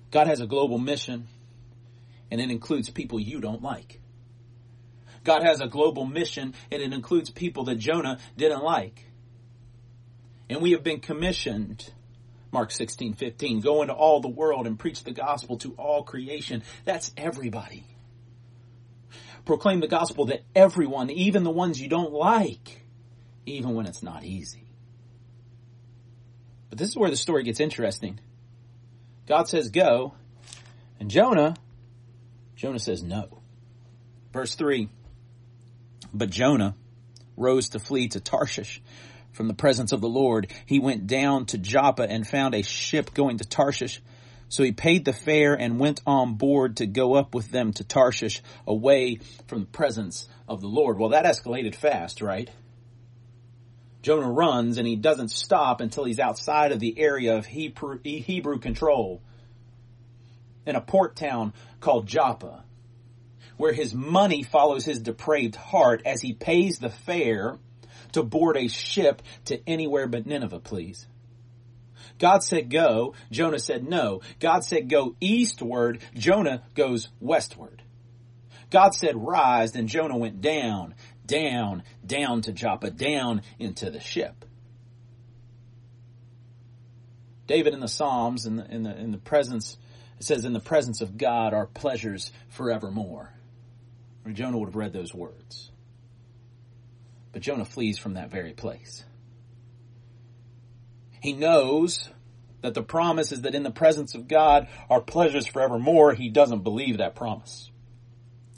God 0.10 0.28
has 0.28 0.40
a 0.40 0.48
global 0.48 0.78
mission, 0.78 1.28
and 2.30 2.42
it 2.42 2.50
includes 2.50 2.90
people 2.90 3.20
you 3.20 3.40
don't 3.40 3.62
like. 3.62 4.00
God 5.24 5.44
has 5.44 5.62
a 5.62 5.68
global 5.68 6.06
mission, 6.06 6.54
and 6.72 6.82
it 6.82 6.94
includes 6.94 7.30
people 7.30 7.66
that 7.66 7.78
Jonah 7.78 8.20
didn't 8.38 8.64
like. 8.64 9.06
And 10.50 10.62
we 10.62 10.72
have 10.72 10.84
been 10.84 11.00
commissioned, 11.00 11.92
Mark 12.52 12.72
16, 12.72 13.14
15, 13.14 13.62
go 13.62 13.82
into 13.82 13.94
all 13.94 14.20
the 14.20 14.28
world 14.28 14.68
and 14.68 14.78
preach 14.78 15.04
the 15.04 15.12
gospel 15.12 15.58
to 15.60 15.74
all 15.74 16.04
creation. 16.04 16.64
That's 16.86 17.12
everybody. 17.18 17.86
Proclaim 19.46 19.80
the 19.82 19.88
gospel 19.88 20.28
to 20.28 20.40
everyone, 20.56 21.10
even 21.10 21.44
the 21.44 21.52
ones 21.52 21.82
you 21.82 21.90
don't 21.90 22.14
like 22.14 22.84
even 23.46 23.74
when 23.74 23.86
it's 23.86 24.04
not 24.04 24.24
easy. 24.24 24.66
But 26.70 26.78
this 26.78 26.90
is 26.90 26.98
where 26.98 27.10
the 27.10 27.16
story 27.16 27.44
gets 27.44 27.60
interesting. 27.60 28.20
God 29.28 29.48
says 29.48 29.70
go, 29.70 30.14
and 31.00 31.10
Jonah, 31.10 31.56
Jonah 32.56 32.80
says 32.80 33.04
no. 33.04 33.42
Verse 34.32 34.56
3 34.56 34.90
But 36.14 36.30
Jonah 36.30 36.76
rose 37.38 37.70
to 37.70 37.80
flee 37.80 38.08
to 38.10 38.20
Tarshish 38.20 38.82
from 39.32 39.48
the 39.48 39.54
presence 39.54 39.92
of 39.92 40.02
the 40.02 40.10
Lord. 40.10 40.52
He 40.66 40.80
went 40.80 41.08
down 41.08 41.46
to 41.48 41.58
Joppa 41.58 42.04
and 42.04 42.28
found 42.28 42.56
a 42.56 42.64
ship 42.64 43.14
going 43.14 43.38
to 43.38 43.48
Tarshish. 43.48 44.02
So 44.54 44.62
he 44.62 44.72
paid 44.72 45.04
the 45.04 45.14
fare 45.14 45.56
and 45.56 45.80
went 45.80 46.00
on 46.06 46.36
board 46.36 46.78
to 46.78 46.86
go 46.86 47.16
up 47.16 47.34
with 47.34 47.50
them 47.50 47.74
to 47.74 47.84
Tarshish 47.84 48.44
away 48.68 49.16
from 49.48 49.62
the 49.62 49.66
presence 49.66 50.28
of 50.48 50.62
the 50.62 50.68
Lord. 50.68 51.00
Well, 51.00 51.10
that 51.10 51.26
escalated 51.26 51.74
fast, 51.74 52.22
right? 52.22 52.52
Jonah 54.04 54.32
runs 54.32 54.78
and 54.78 54.86
he 54.86 54.96
doesn't 54.96 55.32
stop 55.32 55.82
until 55.82 56.04
he's 56.04 56.20
outside 56.20 56.72
of 56.72 56.80
the 56.80 57.00
area 57.00 57.36
of 57.36 57.48
Hebrew, 57.48 57.98
Hebrew 58.04 58.60
control 58.60 59.24
in 60.68 60.76
a 60.76 60.82
port 60.82 61.16
town 61.16 61.54
called 61.80 62.06
Joppa, 62.06 62.64
where 63.58 63.74
his 63.74 63.96
money 63.96 64.44
follows 64.44 64.86
his 64.86 65.00
depraved 65.00 65.56
heart 65.56 66.04
as 66.06 66.22
he 66.22 66.34
pays 66.34 66.78
the 66.78 66.92
fare 66.92 67.58
to 68.12 68.22
board 68.22 68.56
a 68.58 68.68
ship 68.68 69.24
to 69.46 69.68
anywhere 69.68 70.06
but 70.06 70.28
Nineveh, 70.28 70.60
please. 70.60 71.08
God 72.20 72.44
said 72.44 72.70
go, 72.70 73.14
Jonah 73.32 73.60
said 73.60 73.84
no. 73.84 74.22
God 74.40 74.64
said 74.64 74.90
go 74.90 75.16
eastward, 75.20 76.02
Jonah 76.14 76.64
goes 76.76 77.10
westward. 77.20 77.82
God 78.70 78.96
said 78.96 79.16
rise, 79.16 79.74
then 79.74 79.88
Jonah 79.88 80.18
went 80.18 80.42
down, 80.42 80.96
down, 81.26 81.84
down 82.06 82.42
to 82.42 82.52
Joppa, 82.52 82.90
down 82.90 83.42
into 83.60 83.92
the 83.92 84.00
ship. 84.00 84.46
David 87.46 87.74
in 87.74 87.82
the 87.82 87.88
Psalms, 87.88 88.46
in 88.46 88.56
the, 88.56 88.66
in 88.66 88.84
the, 88.84 88.98
in 88.98 89.12
the 89.12 89.18
presence, 89.18 89.78
it 90.18 90.24
says, 90.24 90.46
in 90.46 90.54
the 90.54 90.60
presence 90.60 91.02
of 91.02 91.18
God 91.18 91.54
are 91.54 91.68
pleasures 91.68 92.32
forevermore. 92.50 93.32
Jonah 94.32 94.58
would 94.58 94.70
have 94.70 94.76
read 94.76 94.94
those 94.94 95.14
words. 95.14 95.70
But 97.34 97.42
Jonah 97.42 97.66
flees 97.66 97.98
from 97.98 98.14
that 98.14 98.32
very 98.32 98.54
place. 98.54 99.04
He 101.24 101.32
knows 101.32 102.10
that 102.60 102.74
the 102.74 102.84
promise 102.84 103.32
is 103.32 103.44
that 103.44 103.56
in 103.56 103.64
the 103.64 103.72
presence 103.72 104.14
of 104.14 104.28
God 104.28 104.68
are 104.90 105.00
pleasures 105.00 105.48
forevermore. 105.48 106.14
He 106.14 106.28
doesn't 106.28 106.66
believe 106.66 106.98
that 106.98 107.16
promise. 107.16 107.72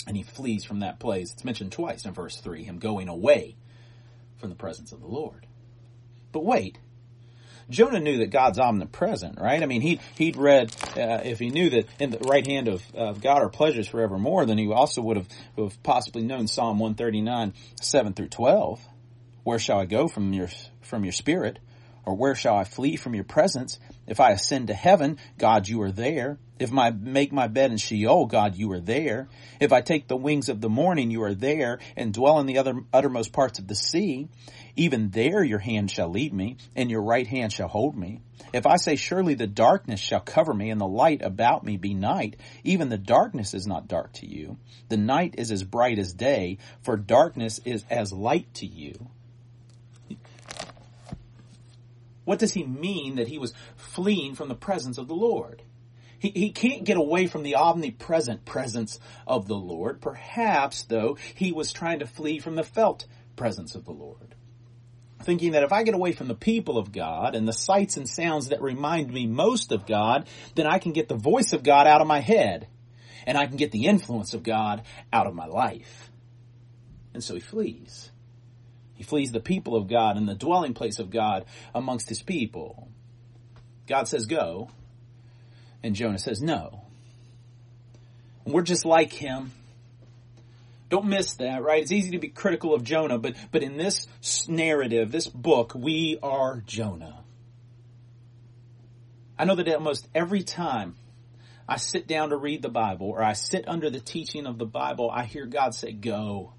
And 0.08 0.18
he 0.18 0.24
flees 0.24 0.64
from 0.64 0.80
that 0.80 1.00
place. 1.00 1.32
It's 1.32 1.46
mentioned 1.46 1.74
twice 1.74 2.06
in 2.06 2.14
verse 2.14 2.38
3, 2.38 2.64
him 2.64 2.80
going 2.80 3.08
away 3.08 3.56
from 4.38 4.50
the 4.50 4.56
presence 4.56 4.92
of 4.92 5.00
the 5.00 5.06
Lord. 5.06 5.46
But 6.32 6.44
wait, 6.44 6.80
Jonah 7.70 8.00
knew 8.00 8.18
that 8.18 8.32
God's 8.32 8.58
omnipresent, 8.58 9.40
right? 9.40 9.62
I 9.62 9.68
mean, 9.68 9.82
he 9.82 10.00
he'd 10.16 10.36
read 10.36 10.76
uh, 10.98 11.22
if 11.24 11.38
he 11.38 11.52
knew 11.52 11.70
that 11.70 11.88
in 12.00 12.10
the 12.10 12.18
right 12.18 12.48
hand 12.48 12.68
of, 12.68 12.84
of 12.96 13.22
God 13.22 13.44
are 13.44 13.50
pleasures 13.50 13.88
forevermore, 13.88 14.48
then 14.48 14.58
he 14.58 14.72
also 14.72 15.04
would 15.04 15.18
have, 15.18 15.28
would 15.56 15.72
have 15.72 15.84
possibly 15.84 16.24
known 16.24 16.48
Psalm 16.48 16.80
one 16.80 16.96
thirty 16.96 17.22
nine 17.22 17.54
seven 17.80 18.14
through 18.14 18.30
twelve. 18.30 18.84
Where 19.44 19.60
shall 19.60 19.80
I 19.80 19.86
go 19.86 20.08
from 20.08 20.34
your 20.34 20.50
from 20.82 21.04
your 21.04 21.14
spirit? 21.14 21.60
Or 22.06 22.16
where 22.16 22.36
shall 22.36 22.56
I 22.56 22.64
flee 22.64 22.96
from 22.96 23.16
your 23.16 23.24
presence? 23.24 23.80
If 24.08 24.20
I 24.20 24.32
ascend 24.32 24.68
to 24.68 24.74
heaven, 24.74 25.18
God, 25.38 25.68
you 25.68 25.82
are 25.82 25.92
there. 25.92 26.38
If 26.60 26.72
I 26.72 26.92
make 26.92 27.34
my 27.34 27.48
bed 27.48 27.72
in 27.72 27.78
Sheol, 27.78 28.28
God, 28.28 28.56
you 28.56 28.72
are 28.72 28.80
there. 28.80 29.28
If 29.60 29.74
I 29.74 29.82
take 29.82 30.08
the 30.08 30.16
wings 30.16 30.48
of 30.48 30.62
the 30.62 30.70
morning, 30.70 31.12
you 31.12 31.24
are 31.24 31.34
there, 31.34 31.80
and 31.98 32.14
dwell 32.14 32.40
in 32.40 32.46
the 32.46 32.60
other 32.60 32.76
uttermost 32.94 33.34
parts 33.34 33.60
of 33.60 33.68
the 33.68 33.76
sea. 33.76 34.30
Even 34.76 35.10
there 35.10 35.44
your 35.44 35.60
hand 35.60 35.92
shall 35.92 36.10
lead 36.10 36.34
me, 36.34 36.58
and 36.76 36.90
your 36.90 37.02
right 37.02 37.28
hand 37.28 37.52
shall 37.52 37.68
hold 37.68 37.98
me. 37.98 38.22
If 38.54 38.66
I 38.66 38.78
say, 38.78 38.96
surely 38.96 39.34
the 39.34 39.48
darkness 39.48 40.00
shall 40.00 40.22
cover 40.22 40.54
me, 40.54 40.70
and 40.70 40.80
the 40.80 40.88
light 40.88 41.22
about 41.22 41.66
me 41.66 41.76
be 41.76 41.94
night, 41.94 42.38
even 42.64 42.90
the 42.90 42.98
darkness 42.98 43.54
is 43.54 43.68
not 43.68 43.88
dark 43.88 44.14
to 44.14 44.28
you. 44.28 44.58
The 44.88 44.98
night 44.98 45.36
is 45.38 45.52
as 45.52 45.64
bright 45.64 46.00
as 46.00 46.14
day, 46.14 46.60
for 46.84 46.96
darkness 46.96 47.60
is 47.66 47.84
as 47.90 48.14
light 48.14 48.54
to 48.56 48.66
you. 48.66 49.10
What 52.26 52.40
does 52.40 52.54
he 52.54 52.64
mean 52.64 53.16
that 53.16 53.28
he 53.28 53.38
was 53.38 53.54
fleeing 53.76 54.36
from 54.36 54.50
the 54.50 54.56
presence 54.56 54.98
of 54.98 55.08
the 55.08 55.16
Lord? 55.16 55.62
He, 56.20 56.32
he 56.36 56.50
can't 56.52 56.84
get 56.84 56.98
away 56.98 57.28
from 57.28 57.44
the 57.44 57.56
omnipresent 57.56 58.46
presence 58.46 59.00
of 59.26 59.48
the 59.48 59.56
Lord. 59.56 60.02
Perhaps, 60.02 60.84
though, 60.84 61.18
he 61.36 61.52
was 61.52 61.72
trying 61.72 62.00
to 62.00 62.08
flee 62.08 62.40
from 62.40 62.56
the 62.56 62.64
felt 62.64 63.06
presence 63.36 63.76
of 63.76 63.86
the 63.86 63.92
Lord 63.92 64.36
thinking 65.24 65.54
that 65.54 65.64
if 65.64 65.74
I 65.74 65.84
get 65.84 65.96
away 65.96 66.12
from 66.12 66.28
the 66.28 66.36
people 66.36 66.78
of 66.78 66.92
God 66.92 67.36
and 67.36 67.48
the 67.48 67.54
sights 67.54 67.98
and 67.98 68.08
sounds 68.08 68.50
that 68.50 68.62
remind 68.62 69.12
me 69.12 69.26
most 69.26 69.72
of 69.72 69.86
God, 69.86 70.28
then 70.54 70.68
I 70.68 70.78
can 70.78 70.94
get 70.94 71.10
the 71.10 71.16
voice 71.16 71.52
of 71.52 71.64
God 71.64 71.88
out 71.88 72.02
of 72.02 72.08
my 72.08 72.20
head 72.20 72.68
and 73.26 73.38
I 73.38 73.48
can 73.48 73.58
get 73.58 73.72
the 73.72 73.86
influence 73.86 74.34
of 74.34 74.44
God 74.44 74.84
out 75.12 75.26
of 75.26 75.34
my 75.34 75.48
life. 75.48 76.12
And 77.14 77.24
so 77.24 77.34
he 77.34 77.40
flees. 77.40 78.12
He 78.96 79.04
flees 79.04 79.32
the 79.32 79.40
people 79.40 79.76
of 79.76 79.88
God 79.88 80.18
and 80.18 80.28
the 80.28 80.36
dwelling 80.36 80.74
place 80.74 81.00
of 81.00 81.10
God 81.10 81.46
amongst 81.74 82.10
his 82.10 82.22
people. 82.22 82.88
God 83.88 84.08
says 84.08 84.26
go, 84.26 84.70
and 85.84 85.96
Jonah 85.96 86.18
says 86.18 86.42
no. 86.42 86.82
And 88.46 88.54
we're 88.54 88.64
just 88.64 88.86
like 88.86 89.14
him. 89.14 89.52
Don't 90.90 91.06
miss 91.06 91.34
that, 91.36 91.64
right? 91.64 91.82
It's 91.82 91.92
easy 91.92 92.12
to 92.12 92.20
be 92.20 92.30
critical 92.30 92.74
of 92.74 92.84
Jonah, 92.84 93.18
but, 93.18 93.36
but 93.52 93.64
in 93.64 93.78
this 93.78 94.08
narrative, 94.48 95.12
this 95.12 95.28
book, 95.28 95.74
we 95.76 96.20
are 96.24 96.64
Jonah. 96.66 97.24
I 99.38 99.46
know 99.46 99.56
that 99.56 99.68
almost 99.68 100.08
every 100.16 100.44
time 100.44 100.96
I 101.68 101.78
sit 101.78 102.08
down 102.08 102.30
to 102.30 102.38
read 102.38 102.62
the 102.62 102.70
Bible 102.70 103.10
or 103.10 103.22
I 103.22 103.34
sit 103.34 103.68
under 103.68 103.90
the 103.90 104.00
teaching 104.00 104.46
of 104.46 104.58
the 104.58 104.66
Bible, 104.66 105.12
I 105.12 105.26
hear 105.26 105.46
God 105.46 105.74
say, 105.74 105.92
go. 105.92 106.54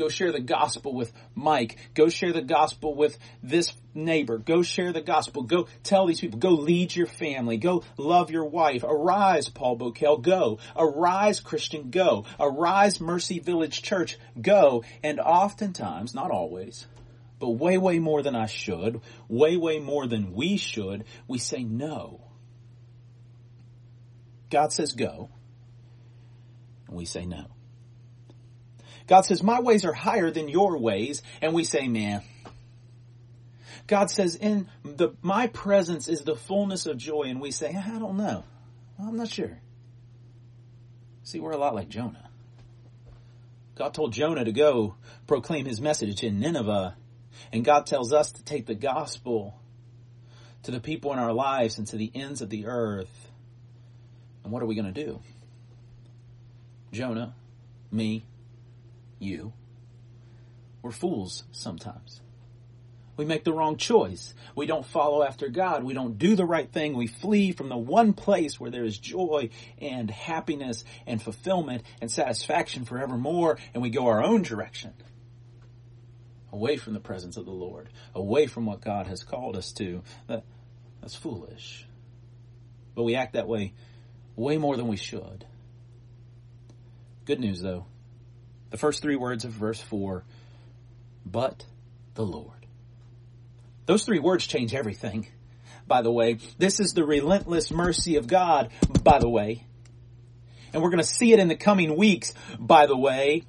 Go 0.00 0.08
share 0.08 0.32
the 0.32 0.40
gospel 0.40 0.94
with 0.94 1.12
Mike. 1.34 1.76
Go 1.92 2.08
share 2.08 2.32
the 2.32 2.40
gospel 2.40 2.94
with 2.94 3.18
this 3.42 3.74
neighbor. 3.92 4.38
Go 4.38 4.62
share 4.62 4.94
the 4.94 5.02
gospel. 5.02 5.42
Go 5.42 5.68
tell 5.82 6.06
these 6.06 6.20
people. 6.20 6.38
Go 6.38 6.52
lead 6.52 6.96
your 6.96 7.06
family. 7.06 7.58
Go 7.58 7.84
love 7.98 8.30
your 8.30 8.46
wife. 8.46 8.82
Arise, 8.82 9.50
Paul 9.50 9.76
Bokel. 9.76 10.22
Go. 10.22 10.58
Arise, 10.74 11.40
Christian. 11.40 11.90
Go. 11.90 12.24
Arise, 12.40 12.98
Mercy 12.98 13.40
Village 13.40 13.82
Church. 13.82 14.18
Go. 14.40 14.84
And 15.02 15.20
oftentimes, 15.20 16.14
not 16.14 16.30
always, 16.30 16.86
but 17.38 17.50
way, 17.50 17.76
way 17.76 17.98
more 17.98 18.22
than 18.22 18.34
I 18.34 18.46
should, 18.46 19.02
way, 19.28 19.58
way 19.58 19.80
more 19.80 20.06
than 20.06 20.32
we 20.32 20.56
should, 20.56 21.04
we 21.28 21.36
say 21.36 21.62
no. 21.62 22.22
God 24.48 24.72
says 24.72 24.92
go, 24.92 25.28
and 26.88 26.96
we 26.96 27.04
say 27.04 27.26
no. 27.26 27.48
God 29.10 29.22
says, 29.22 29.42
my 29.42 29.58
ways 29.58 29.84
are 29.84 29.92
higher 29.92 30.30
than 30.30 30.48
your 30.48 30.78
ways. 30.78 31.24
And 31.42 31.52
we 31.52 31.64
say, 31.64 31.88
man. 31.88 32.22
God 33.88 34.08
says, 34.08 34.36
in 34.36 34.68
the, 34.84 35.16
my 35.20 35.48
presence 35.48 36.06
is 36.06 36.20
the 36.20 36.36
fullness 36.36 36.86
of 36.86 36.96
joy. 36.96 37.22
And 37.22 37.40
we 37.40 37.50
say, 37.50 37.74
I 37.74 37.98
don't 37.98 38.16
know. 38.16 38.44
I'm 39.00 39.16
not 39.16 39.26
sure. 39.26 39.58
See, 41.24 41.40
we're 41.40 41.50
a 41.50 41.56
lot 41.56 41.74
like 41.74 41.88
Jonah. 41.88 42.30
God 43.74 43.94
told 43.94 44.12
Jonah 44.12 44.44
to 44.44 44.52
go 44.52 44.94
proclaim 45.26 45.66
his 45.66 45.80
message 45.80 46.22
in 46.22 46.38
Nineveh. 46.38 46.94
And 47.52 47.64
God 47.64 47.86
tells 47.86 48.12
us 48.12 48.30
to 48.30 48.44
take 48.44 48.66
the 48.66 48.76
gospel 48.76 49.58
to 50.62 50.70
the 50.70 50.78
people 50.78 51.12
in 51.12 51.18
our 51.18 51.32
lives 51.32 51.78
and 51.78 51.86
to 51.88 51.96
the 51.96 52.12
ends 52.14 52.42
of 52.42 52.48
the 52.48 52.66
earth. 52.66 53.32
And 54.44 54.52
what 54.52 54.62
are 54.62 54.66
we 54.66 54.76
going 54.76 54.94
to 54.94 55.04
do? 55.04 55.18
Jonah, 56.92 57.34
me, 57.90 58.24
you. 59.20 59.52
We're 60.82 60.90
fools 60.90 61.44
sometimes. 61.52 62.20
We 63.16 63.26
make 63.26 63.44
the 63.44 63.52
wrong 63.52 63.76
choice. 63.76 64.32
We 64.56 64.64
don't 64.64 64.86
follow 64.86 65.22
after 65.22 65.48
God. 65.48 65.84
We 65.84 65.92
don't 65.92 66.16
do 66.16 66.34
the 66.34 66.46
right 66.46 66.72
thing. 66.72 66.96
We 66.96 67.06
flee 67.06 67.52
from 67.52 67.68
the 67.68 67.76
one 67.76 68.14
place 68.14 68.58
where 68.58 68.70
there 68.70 68.84
is 68.84 68.96
joy 68.96 69.50
and 69.78 70.10
happiness 70.10 70.84
and 71.06 71.22
fulfillment 71.22 71.82
and 72.00 72.10
satisfaction 72.10 72.86
forevermore, 72.86 73.58
and 73.74 73.82
we 73.82 73.90
go 73.90 74.06
our 74.06 74.22
own 74.22 74.40
direction. 74.40 74.94
Away 76.50 76.78
from 76.78 76.94
the 76.94 77.00
presence 77.00 77.36
of 77.36 77.44
the 77.44 77.50
Lord, 77.50 77.90
away 78.14 78.46
from 78.46 78.64
what 78.64 78.80
God 78.80 79.06
has 79.06 79.22
called 79.22 79.54
us 79.54 79.72
to. 79.72 80.02
That, 80.26 80.44
that's 81.02 81.14
foolish. 81.14 81.86
But 82.94 83.02
we 83.02 83.16
act 83.16 83.34
that 83.34 83.46
way 83.46 83.74
way 84.34 84.56
more 84.56 84.76
than 84.78 84.88
we 84.88 84.96
should. 84.96 85.44
Good 87.26 87.38
news 87.38 87.60
though, 87.60 87.84
the 88.70 88.78
first 88.78 89.02
three 89.02 89.16
words 89.16 89.44
of 89.44 89.52
verse 89.52 89.80
4, 89.80 90.24
but 91.26 91.64
the 92.14 92.24
Lord. 92.24 92.66
Those 93.86 94.04
three 94.04 94.20
words 94.20 94.46
change 94.46 94.74
everything, 94.74 95.26
by 95.86 96.02
the 96.02 96.12
way. 96.12 96.38
This 96.58 96.80
is 96.80 96.92
the 96.92 97.04
relentless 97.04 97.70
mercy 97.70 98.16
of 98.16 98.26
God, 98.26 98.70
by 99.02 99.18
the 99.18 99.28
way. 99.28 99.64
And 100.72 100.82
we're 100.82 100.90
going 100.90 101.02
to 101.02 101.04
see 101.04 101.32
it 101.32 101.40
in 101.40 101.48
the 101.48 101.56
coming 101.56 101.96
weeks, 101.96 102.32
by 102.58 102.86
the 102.86 102.96
way, 102.96 103.42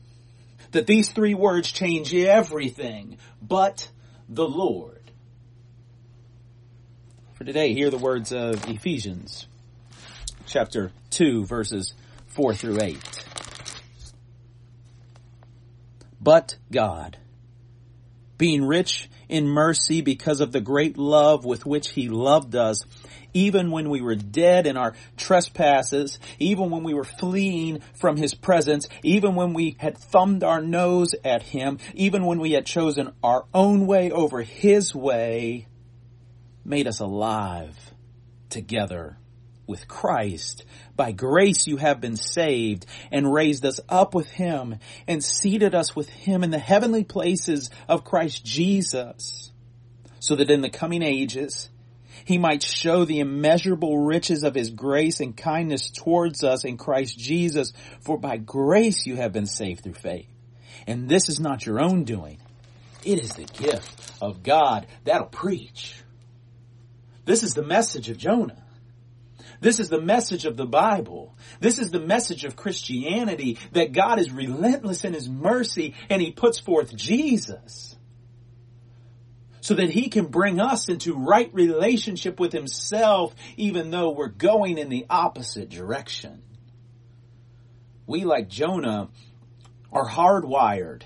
that 0.71 0.88
these 0.88 1.10
three 1.10 1.36
words 1.36 1.71
change 1.71 2.13
everything, 2.15 3.17
but 3.41 3.89
the 4.27 4.47
Lord. 4.47 5.12
For 7.34 7.43
today, 7.43 7.73
hear 7.73 7.89
the 7.89 7.97
words 7.97 8.31
of 8.31 8.67
Ephesians 8.67 9.47
chapter 10.47 10.91
2 11.12 11.45
verses 11.45 11.93
4 12.27 12.53
through 12.53 12.81
8 12.81 13.20
but 16.21 16.57
God, 16.71 17.17
being 18.38 18.63
rich 18.63 19.10
in 19.27 19.47
mercy 19.47 20.01
because 20.01 20.41
of 20.41 20.51
the 20.51 20.62
great 20.62 20.97
love 20.97 21.45
with 21.45 21.65
which 21.65 21.89
he 21.89 22.10
loved 22.10 22.55
us, 22.55 22.84
even 23.34 23.71
when 23.71 23.89
we 23.89 24.01
were 24.01 24.15
dead 24.15 24.67
in 24.67 24.77
our 24.77 24.93
trespasses, 25.17 26.19
even 26.38 26.69
when 26.69 26.84
we 26.84 26.93
were 26.93 27.03
fleeing 27.03 27.81
from 27.93 28.17
his 28.17 28.34
presence, 28.34 28.88
even 29.03 29.36
when 29.36 29.53
we 29.53 29.75
had 29.79 29.97
thumbed 29.97 30.43
our 30.43 30.62
nose 30.62 31.15
at 31.23 31.41
him, 31.43 31.79
even 31.93 32.25
when 32.25 32.39
we 32.39 32.51
had 32.51 32.65
chosen 32.65 33.13
our 33.23 33.45
own 33.53 33.88
way 33.88 34.12
over 34.12 34.41
his 34.41 34.93
way, 34.93 35.67
made 36.65 36.88
us 36.88 36.99
alive 36.99 37.93
together 38.49 39.17
with 39.67 39.88
Christ. 39.88 40.65
By 40.95 41.12
grace 41.12 41.67
you 41.67 41.78
have 41.78 42.02
been 42.02 42.17
saved 42.17 42.86
and 43.12 43.34
raised 43.34 43.65
us 43.65 43.80
up 43.89 44.13
with 44.13 44.30
him 44.30 44.78
and 45.08 45.24
seated 45.24 45.76
us 45.76 45.95
with 45.95 46.10
him 46.10 46.43
in 46.43 46.52
the 46.52 46.60
heavenly 46.60 47.04
places 47.04 47.69
of 47.88 48.04
Christ 48.04 48.45
Jesus 48.45 49.52
so 50.19 50.36
that 50.36 50.52
in 50.52 50.62
the 50.62 50.69
coming 50.69 51.02
ages 51.02 51.69
he 52.26 52.38
might 52.38 52.63
show 52.63 53.06
the 53.06 53.19
immeasurable 53.19 53.97
riches 53.97 54.43
of 54.43 54.56
his 54.56 54.69
grace 54.69 55.19
and 55.19 55.36
kindness 55.36 55.89
towards 55.89 56.43
us 56.43 56.63
in 56.65 56.78
Christ 56.78 57.17
Jesus. 57.17 57.74
For 58.02 58.17
by 58.17 58.38
grace 58.38 59.06
you 59.06 59.15
have 59.15 59.34
been 59.34 59.47
saved 59.47 59.84
through 59.84 59.95
faith. 59.95 60.28
And 60.88 61.10
this 61.10 61.30
is 61.30 61.39
not 61.39 61.65
your 61.65 61.82
own 61.82 62.04
doing. 62.04 62.38
It 63.04 63.19
is 63.19 63.34
the 63.34 63.45
gift 63.45 64.13
of 64.21 64.43
God 64.43 64.86
that'll 65.04 65.28
preach. 65.28 65.95
This 67.26 67.43
is 67.43 67.54
the 67.54 67.63
message 67.63 68.10
of 68.10 68.17
Jonah. 68.17 68.63
This 69.62 69.80
is 69.80 69.89
the 69.89 70.02
message 70.02 70.45
of 70.45 70.58
the 70.58 70.65
Bible. 70.65 71.38
This 71.60 71.78
is 71.78 71.91
the 71.91 72.00
message 72.00 72.43
of 72.45 72.56
Christianity 72.56 73.60
that 73.74 73.93
God 73.93 74.19
is 74.19 74.32
relentless 74.32 75.06
in 75.06 75.13
His 75.13 75.30
mercy 75.30 75.93
and 76.10 76.19
He 76.19 76.32
puts 76.32 76.60
forth 76.60 76.95
Jesus 76.95 77.95
so 79.62 79.76
that 79.76 79.91
He 79.91 80.10
can 80.10 80.26
bring 80.26 80.60
us 80.60 80.89
into 80.89 81.13
right 81.13 81.54
relationship 81.54 82.39
with 82.39 82.52
Himself 82.52 83.36
even 83.56 83.91
though 83.91 84.10
we're 84.10 84.30
going 84.30 84.80
in 84.80 84.89
the 84.89 85.06
opposite 85.12 85.69
direction. 85.69 86.41
We, 88.08 88.26
like 88.26 88.50
Jonah, 88.50 89.10
are 89.93 90.10
hardwired 90.10 91.04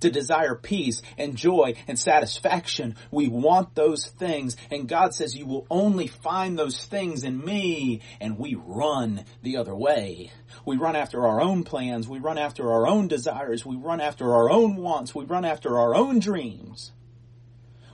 to 0.00 0.10
desire 0.10 0.54
peace 0.54 1.02
and 1.18 1.36
joy 1.36 1.74
and 1.86 1.98
satisfaction. 1.98 2.96
We 3.10 3.28
want 3.28 3.74
those 3.74 4.06
things. 4.06 4.56
And 4.70 4.88
God 4.88 5.14
says, 5.14 5.34
you 5.34 5.46
will 5.46 5.66
only 5.70 6.06
find 6.06 6.58
those 6.58 6.84
things 6.84 7.24
in 7.24 7.44
me. 7.44 8.00
And 8.20 8.38
we 8.38 8.54
run 8.54 9.24
the 9.42 9.56
other 9.56 9.74
way. 9.74 10.32
We 10.64 10.76
run 10.76 10.96
after 10.96 11.26
our 11.26 11.40
own 11.40 11.64
plans. 11.64 12.08
We 12.08 12.18
run 12.18 12.38
after 12.38 12.70
our 12.72 12.86
own 12.86 13.08
desires. 13.08 13.64
We 13.64 13.76
run 13.76 14.00
after 14.00 14.34
our 14.34 14.50
own 14.50 14.76
wants. 14.76 15.14
We 15.14 15.24
run 15.24 15.44
after 15.44 15.78
our 15.78 15.94
own 15.94 16.18
dreams. 16.18 16.92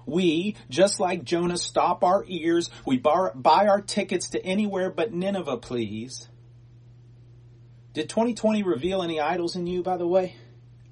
We, 0.06 0.54
just 0.70 1.00
like 1.00 1.24
Jonah, 1.24 1.58
stop 1.58 2.04
our 2.04 2.24
ears. 2.28 2.70
We 2.84 2.96
bar, 2.96 3.32
buy 3.34 3.66
our 3.66 3.80
tickets 3.80 4.30
to 4.30 4.44
anywhere 4.44 4.88
but 4.90 5.12
Nineveh, 5.12 5.56
please. 5.56 6.28
Did 7.92 8.08
2020 8.08 8.62
reveal 8.62 9.02
any 9.02 9.20
idols 9.20 9.56
in 9.56 9.66
you, 9.66 9.82
by 9.82 9.96
the 9.96 10.06
way? 10.06 10.36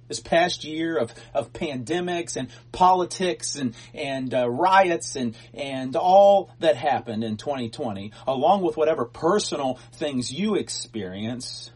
This 0.09 0.21
past 0.21 0.65
year 0.65 0.97
of, 0.97 1.13
of 1.33 1.53
pandemics 1.53 2.37
and 2.37 2.49
politics 2.73 3.57
and, 3.57 3.75
and 3.93 4.35
uh, 4.35 4.49
riots 4.49 5.17
and, 5.17 5.37
and 5.53 5.97
all 5.97 6.51
that 6.61 6.77
happened 6.77 7.25
in 7.25 7.37
2020, 7.37 8.13
along 8.27 8.63
with 8.63 8.77
whatever 8.77 9.05
personal 9.05 9.79
things 9.93 10.33
you 10.33 10.55
experience, 10.55 11.71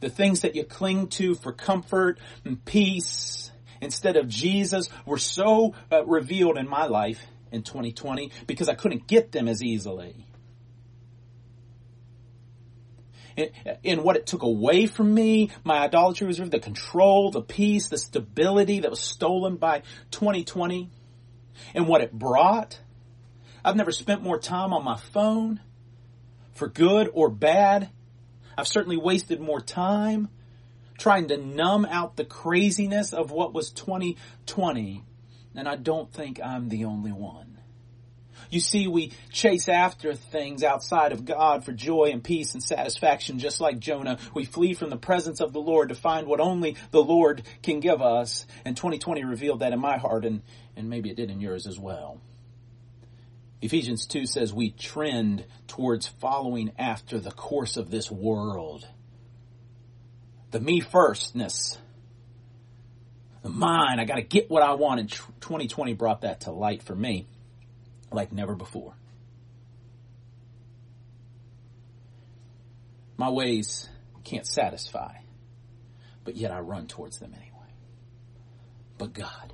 the 0.00 0.10
things 0.10 0.40
that 0.40 0.54
you 0.54 0.64
cling 0.64 1.08
to 1.08 1.34
for 1.34 1.52
comfort 1.52 2.18
and 2.44 2.62
peace 2.64 3.50
instead 3.80 4.16
of 4.16 4.28
Jesus 4.28 4.88
were 5.04 5.18
so 5.18 5.74
uh, 5.90 6.04
revealed 6.04 6.58
in 6.58 6.68
my 6.68 6.86
life 6.86 7.24
in 7.50 7.62
2020 7.62 8.30
because 8.46 8.68
I 8.68 8.74
couldn't 8.74 9.06
get 9.06 9.32
them 9.32 9.48
as 9.48 9.62
easily 9.62 10.25
in, 13.36 14.02
what 14.02 14.16
it 14.16 14.26
took 14.26 14.42
away 14.42 14.86
from 14.86 15.12
me. 15.12 15.50
My 15.64 15.78
idolatry 15.78 16.26
was 16.26 16.38
the 16.38 16.58
control, 16.58 17.30
the 17.30 17.42
peace, 17.42 17.88
the 17.88 17.98
stability 17.98 18.80
that 18.80 18.90
was 18.90 19.00
stolen 19.00 19.56
by 19.56 19.82
2020 20.10 20.90
and 21.74 21.86
what 21.86 22.00
it 22.00 22.12
brought. 22.12 22.80
I've 23.64 23.76
never 23.76 23.92
spent 23.92 24.22
more 24.22 24.38
time 24.38 24.72
on 24.72 24.84
my 24.84 24.96
phone 24.96 25.60
for 26.54 26.68
good 26.68 27.10
or 27.12 27.28
bad. 27.28 27.90
I've 28.56 28.68
certainly 28.68 28.96
wasted 28.96 29.40
more 29.40 29.60
time 29.60 30.28
trying 30.98 31.28
to 31.28 31.36
numb 31.36 31.84
out 31.84 32.16
the 32.16 32.24
craziness 32.24 33.12
of 33.12 33.30
what 33.30 33.52
was 33.52 33.70
2020. 33.70 35.04
And 35.54 35.68
I 35.68 35.76
don't 35.76 36.10
think 36.12 36.40
I'm 36.42 36.68
the 36.68 36.84
only 36.84 37.12
one. 37.12 37.55
You 38.50 38.60
see, 38.60 38.86
we 38.86 39.12
chase 39.30 39.68
after 39.68 40.14
things 40.14 40.62
outside 40.62 41.12
of 41.12 41.24
God 41.24 41.64
for 41.64 41.72
joy 41.72 42.10
and 42.12 42.22
peace 42.22 42.54
and 42.54 42.62
satisfaction, 42.62 43.38
just 43.38 43.60
like 43.60 43.78
Jonah. 43.78 44.18
We 44.34 44.44
flee 44.44 44.74
from 44.74 44.90
the 44.90 44.96
presence 44.96 45.40
of 45.40 45.52
the 45.52 45.60
Lord 45.60 45.88
to 45.88 45.94
find 45.94 46.26
what 46.26 46.40
only 46.40 46.76
the 46.90 47.02
Lord 47.02 47.42
can 47.62 47.80
give 47.80 48.00
us. 48.00 48.46
And 48.64 48.76
2020 48.76 49.24
revealed 49.24 49.60
that 49.60 49.72
in 49.72 49.80
my 49.80 49.98
heart, 49.98 50.24
and, 50.24 50.42
and 50.76 50.88
maybe 50.88 51.10
it 51.10 51.16
did 51.16 51.30
in 51.30 51.40
yours 51.40 51.66
as 51.66 51.78
well. 51.78 52.20
Ephesians 53.62 54.06
2 54.06 54.26
says 54.26 54.52
we 54.52 54.70
trend 54.70 55.44
towards 55.66 56.06
following 56.06 56.72
after 56.78 57.18
the 57.18 57.30
course 57.30 57.76
of 57.76 57.90
this 57.90 58.10
world. 58.10 58.86
The 60.50 60.60
me 60.60 60.80
firstness. 60.80 61.78
The 63.42 63.48
mine. 63.48 63.98
I 63.98 64.04
gotta 64.04 64.22
get 64.22 64.50
what 64.50 64.62
I 64.62 64.74
want. 64.74 65.00
And 65.00 65.10
2020 65.10 65.94
brought 65.94 66.20
that 66.20 66.42
to 66.42 66.52
light 66.52 66.82
for 66.82 66.94
me 66.94 67.26
like 68.10 68.32
never 68.32 68.54
before. 68.54 68.94
My 73.16 73.30
ways 73.30 73.88
can't 74.24 74.46
satisfy, 74.46 75.16
but 76.24 76.36
yet 76.36 76.50
I 76.50 76.60
run 76.60 76.86
towards 76.86 77.18
them 77.18 77.32
anyway. 77.34 77.52
But 78.98 79.12
God, 79.12 79.52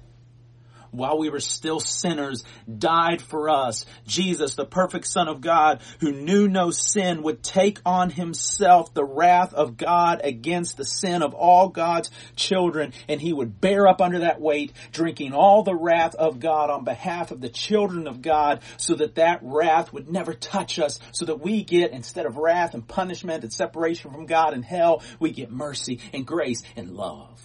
while 0.92 1.18
we 1.18 1.31
were 1.31 1.40
still 1.40 1.81
sinners, 1.81 2.44
died 2.78 3.20
for 3.20 3.50
us. 3.50 3.85
Jesus, 4.07 4.55
the 4.55 4.64
perfect 4.64 5.07
Son 5.07 5.26
of 5.26 5.40
God, 5.40 5.81
who 6.00 6.12
knew 6.12 6.46
no 6.46 6.70
sin, 6.70 7.22
would 7.22 7.42
take 7.42 7.81
on 7.85 8.11
himself 8.11 8.94
the 8.94 9.05
wrath 9.05 9.52
of 9.55 9.76
God 9.76 10.20
against 10.22 10.76
the 10.76 10.85
sin 10.85 11.22
of 11.22 11.35
all 11.35 11.68
God's 11.68 12.11
children, 12.37 12.92
and 13.09 13.20
he 13.20 13.33
would 13.33 13.61
bear 13.61 13.88
up 13.88 14.00
under 14.00 14.20
that 14.20 14.40
weight, 14.40 14.72
drinking 14.92 15.33
all 15.33 15.62
the 15.62 15.74
wrath 15.74 16.14
of 16.14 16.38
God 16.38 16.70
on 16.70 16.85
behalf 16.85 17.31
of 17.31 17.40
the 17.40 17.48
children 17.48 18.07
of 18.07 18.22
God, 18.22 18.61
so 18.76 18.94
that 18.94 19.16
that 19.16 19.40
wrath 19.42 19.92
would 19.92 20.09
never 20.09 20.35
touch 20.35 20.78
us, 20.78 21.00
so 21.12 21.24
that 21.24 21.40
we 21.40 21.64
get, 21.64 21.92
instead 21.92 22.26
of 22.26 22.37
wrath 22.37 22.74
and 22.74 22.87
punishment 22.87 23.42
and 23.42 23.52
separation 23.52 24.12
from 24.12 24.26
God 24.26 24.52
and 24.52 24.64
hell, 24.64 25.02
we 25.18 25.31
get 25.31 25.50
mercy 25.50 26.00
and 26.12 26.26
grace 26.26 26.62
and 26.76 26.90
love. 26.90 27.40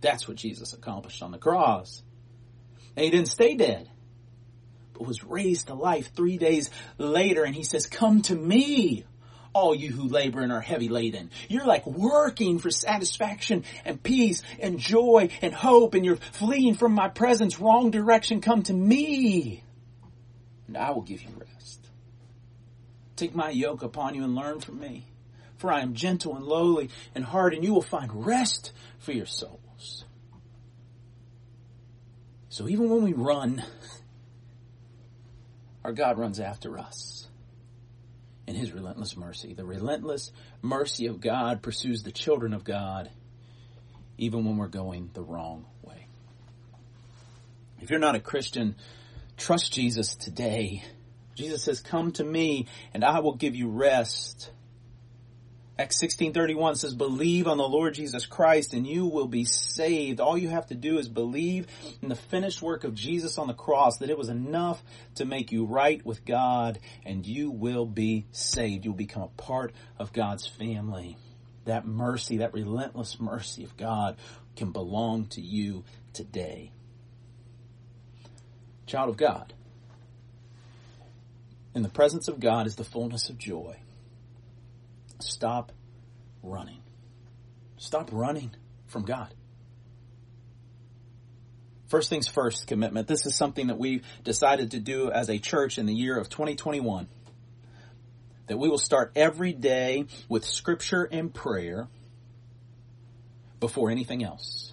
That's 0.00 0.26
what 0.28 0.36
Jesus 0.36 0.72
accomplished 0.72 1.22
on 1.22 1.32
the 1.32 1.38
cross. 1.38 2.02
And 2.96 3.04
he 3.04 3.10
didn't 3.10 3.28
stay 3.28 3.54
dead, 3.54 3.88
but 4.94 5.06
was 5.06 5.22
raised 5.22 5.66
to 5.66 5.74
life 5.74 6.12
three 6.14 6.38
days 6.38 6.70
later. 6.98 7.44
And 7.44 7.54
he 7.54 7.62
says, 7.62 7.86
come 7.86 8.22
to 8.22 8.34
me, 8.34 9.04
all 9.52 9.74
you 9.74 9.90
who 9.90 10.08
labor 10.08 10.40
and 10.40 10.52
are 10.52 10.60
heavy 10.60 10.88
laden. 10.88 11.30
You're 11.48 11.66
like 11.66 11.86
working 11.86 12.58
for 12.58 12.70
satisfaction 12.70 13.64
and 13.84 14.02
peace 14.02 14.42
and 14.58 14.78
joy 14.78 15.30
and 15.40 15.54
hope 15.54 15.94
and 15.94 16.04
you're 16.04 16.16
fleeing 16.16 16.74
from 16.74 16.92
my 16.92 17.08
presence, 17.08 17.58
wrong 17.58 17.90
direction. 17.90 18.40
Come 18.40 18.62
to 18.64 18.72
me 18.74 19.62
and 20.66 20.76
I 20.76 20.90
will 20.90 21.02
give 21.02 21.22
you 21.22 21.30
rest. 21.38 21.88
Take 23.16 23.34
my 23.34 23.50
yoke 23.50 23.82
upon 23.82 24.14
you 24.14 24.24
and 24.24 24.34
learn 24.34 24.60
from 24.60 24.78
me. 24.78 25.06
For 25.56 25.72
I 25.72 25.80
am 25.80 25.94
gentle 25.94 26.36
and 26.36 26.44
lowly 26.44 26.90
in 27.14 27.22
heart 27.22 27.54
and 27.54 27.64
you 27.64 27.72
will 27.72 27.80
find 27.80 28.26
rest 28.26 28.72
for 28.98 29.12
your 29.12 29.26
soul. 29.26 29.60
So 32.56 32.66
even 32.70 32.88
when 32.88 33.02
we 33.02 33.12
run, 33.12 33.62
our 35.84 35.92
God 35.92 36.16
runs 36.16 36.40
after 36.40 36.78
us 36.78 37.28
in 38.46 38.54
his 38.54 38.72
relentless 38.72 39.14
mercy. 39.14 39.52
The 39.52 39.66
relentless 39.66 40.32
mercy 40.62 41.08
of 41.08 41.20
God 41.20 41.60
pursues 41.60 42.02
the 42.02 42.12
children 42.12 42.54
of 42.54 42.64
God 42.64 43.10
even 44.16 44.46
when 44.46 44.56
we're 44.56 44.68
going 44.68 45.10
the 45.12 45.20
wrong 45.20 45.66
way. 45.82 46.06
If 47.82 47.90
you're 47.90 47.98
not 47.98 48.14
a 48.14 48.20
Christian, 48.20 48.76
trust 49.36 49.74
Jesus 49.74 50.16
today. 50.16 50.82
Jesus 51.34 51.62
says, 51.62 51.80
come 51.80 52.12
to 52.12 52.24
me 52.24 52.68
and 52.94 53.04
I 53.04 53.18
will 53.18 53.34
give 53.34 53.54
you 53.54 53.68
rest. 53.68 54.50
Acts 55.78 56.00
16:31 56.00 56.76
says 56.76 56.94
believe 56.94 57.46
on 57.46 57.58
the 57.58 57.68
Lord 57.68 57.92
Jesus 57.94 58.24
Christ 58.24 58.72
and 58.72 58.86
you 58.86 59.04
will 59.06 59.26
be 59.26 59.44
saved. 59.44 60.20
All 60.20 60.38
you 60.38 60.48
have 60.48 60.66
to 60.68 60.74
do 60.74 60.96
is 60.98 61.06
believe 61.06 61.66
in 62.00 62.08
the 62.08 62.14
finished 62.14 62.62
work 62.62 62.82
of 62.84 62.94
Jesus 62.94 63.36
on 63.36 63.46
the 63.46 63.52
cross 63.52 63.98
that 63.98 64.08
it 64.08 64.16
was 64.16 64.30
enough 64.30 64.82
to 65.16 65.26
make 65.26 65.52
you 65.52 65.66
right 65.66 66.04
with 66.04 66.24
God 66.24 66.78
and 67.04 67.26
you 67.26 67.50
will 67.50 67.84
be 67.84 68.24
saved. 68.32 68.86
You'll 68.86 68.94
become 68.94 69.22
a 69.22 69.42
part 69.42 69.72
of 69.98 70.14
God's 70.14 70.46
family. 70.46 71.18
that 71.66 71.84
mercy, 71.84 72.38
that 72.38 72.54
relentless 72.54 73.20
mercy 73.20 73.64
of 73.64 73.76
God 73.76 74.16
can 74.54 74.70
belong 74.70 75.26
to 75.26 75.40
you 75.40 75.84
today. 76.12 76.70
Child 78.86 79.10
of 79.10 79.16
God, 79.16 79.52
in 81.74 81.82
the 81.82 81.88
presence 81.88 82.28
of 82.28 82.40
God 82.40 82.66
is 82.66 82.76
the 82.76 82.84
fullness 82.84 83.28
of 83.28 83.36
joy. 83.36 83.76
Stop 85.20 85.72
running. 86.42 86.82
Stop 87.76 88.10
running 88.12 88.54
from 88.86 89.04
God. 89.04 89.32
First 91.88 92.10
things 92.10 92.26
first 92.26 92.66
commitment. 92.66 93.06
This 93.06 93.26
is 93.26 93.36
something 93.36 93.68
that 93.68 93.78
we 93.78 94.02
decided 94.24 94.72
to 94.72 94.80
do 94.80 95.10
as 95.10 95.28
a 95.28 95.38
church 95.38 95.78
in 95.78 95.86
the 95.86 95.94
year 95.94 96.18
of 96.18 96.28
2021. 96.28 97.08
That 98.48 98.58
we 98.58 98.68
will 98.68 98.78
start 98.78 99.12
every 99.14 99.52
day 99.52 100.06
with 100.28 100.44
scripture 100.44 101.04
and 101.04 101.32
prayer 101.32 101.88
before 103.60 103.90
anything 103.90 104.24
else. 104.24 104.72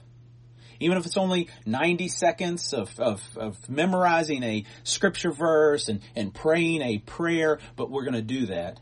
Even 0.79 0.97
if 0.97 1.05
it's 1.05 1.17
only 1.17 1.49
90 1.65 2.07
seconds 2.09 2.73
of, 2.73 2.99
of, 2.99 3.23
of 3.37 3.69
memorizing 3.69 4.43
a 4.43 4.65
scripture 4.83 5.31
verse 5.31 5.87
and, 5.87 6.01
and 6.15 6.33
praying 6.33 6.81
a 6.81 6.97
prayer, 6.97 7.59
but 7.75 7.89
we're 7.89 8.03
going 8.03 8.13
to 8.13 8.21
do 8.21 8.47
that 8.47 8.79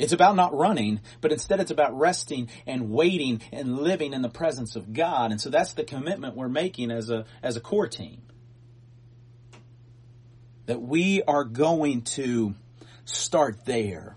It's 0.00 0.14
about 0.14 0.34
not 0.34 0.56
running, 0.56 1.00
but 1.20 1.30
instead 1.30 1.60
it's 1.60 1.70
about 1.70 1.96
resting 1.96 2.48
and 2.66 2.90
waiting 2.90 3.42
and 3.52 3.78
living 3.78 4.14
in 4.14 4.22
the 4.22 4.30
presence 4.30 4.74
of 4.74 4.94
God. 4.94 5.30
And 5.30 5.38
so 5.38 5.50
that's 5.50 5.74
the 5.74 5.84
commitment 5.84 6.36
we're 6.36 6.48
making 6.48 6.90
as 6.90 7.10
a, 7.10 7.26
as 7.42 7.56
a 7.56 7.60
core 7.60 7.86
team. 7.86 8.22
That 10.64 10.80
we 10.80 11.22
are 11.24 11.44
going 11.44 12.02
to 12.02 12.54
start 13.04 13.66
there 13.66 14.16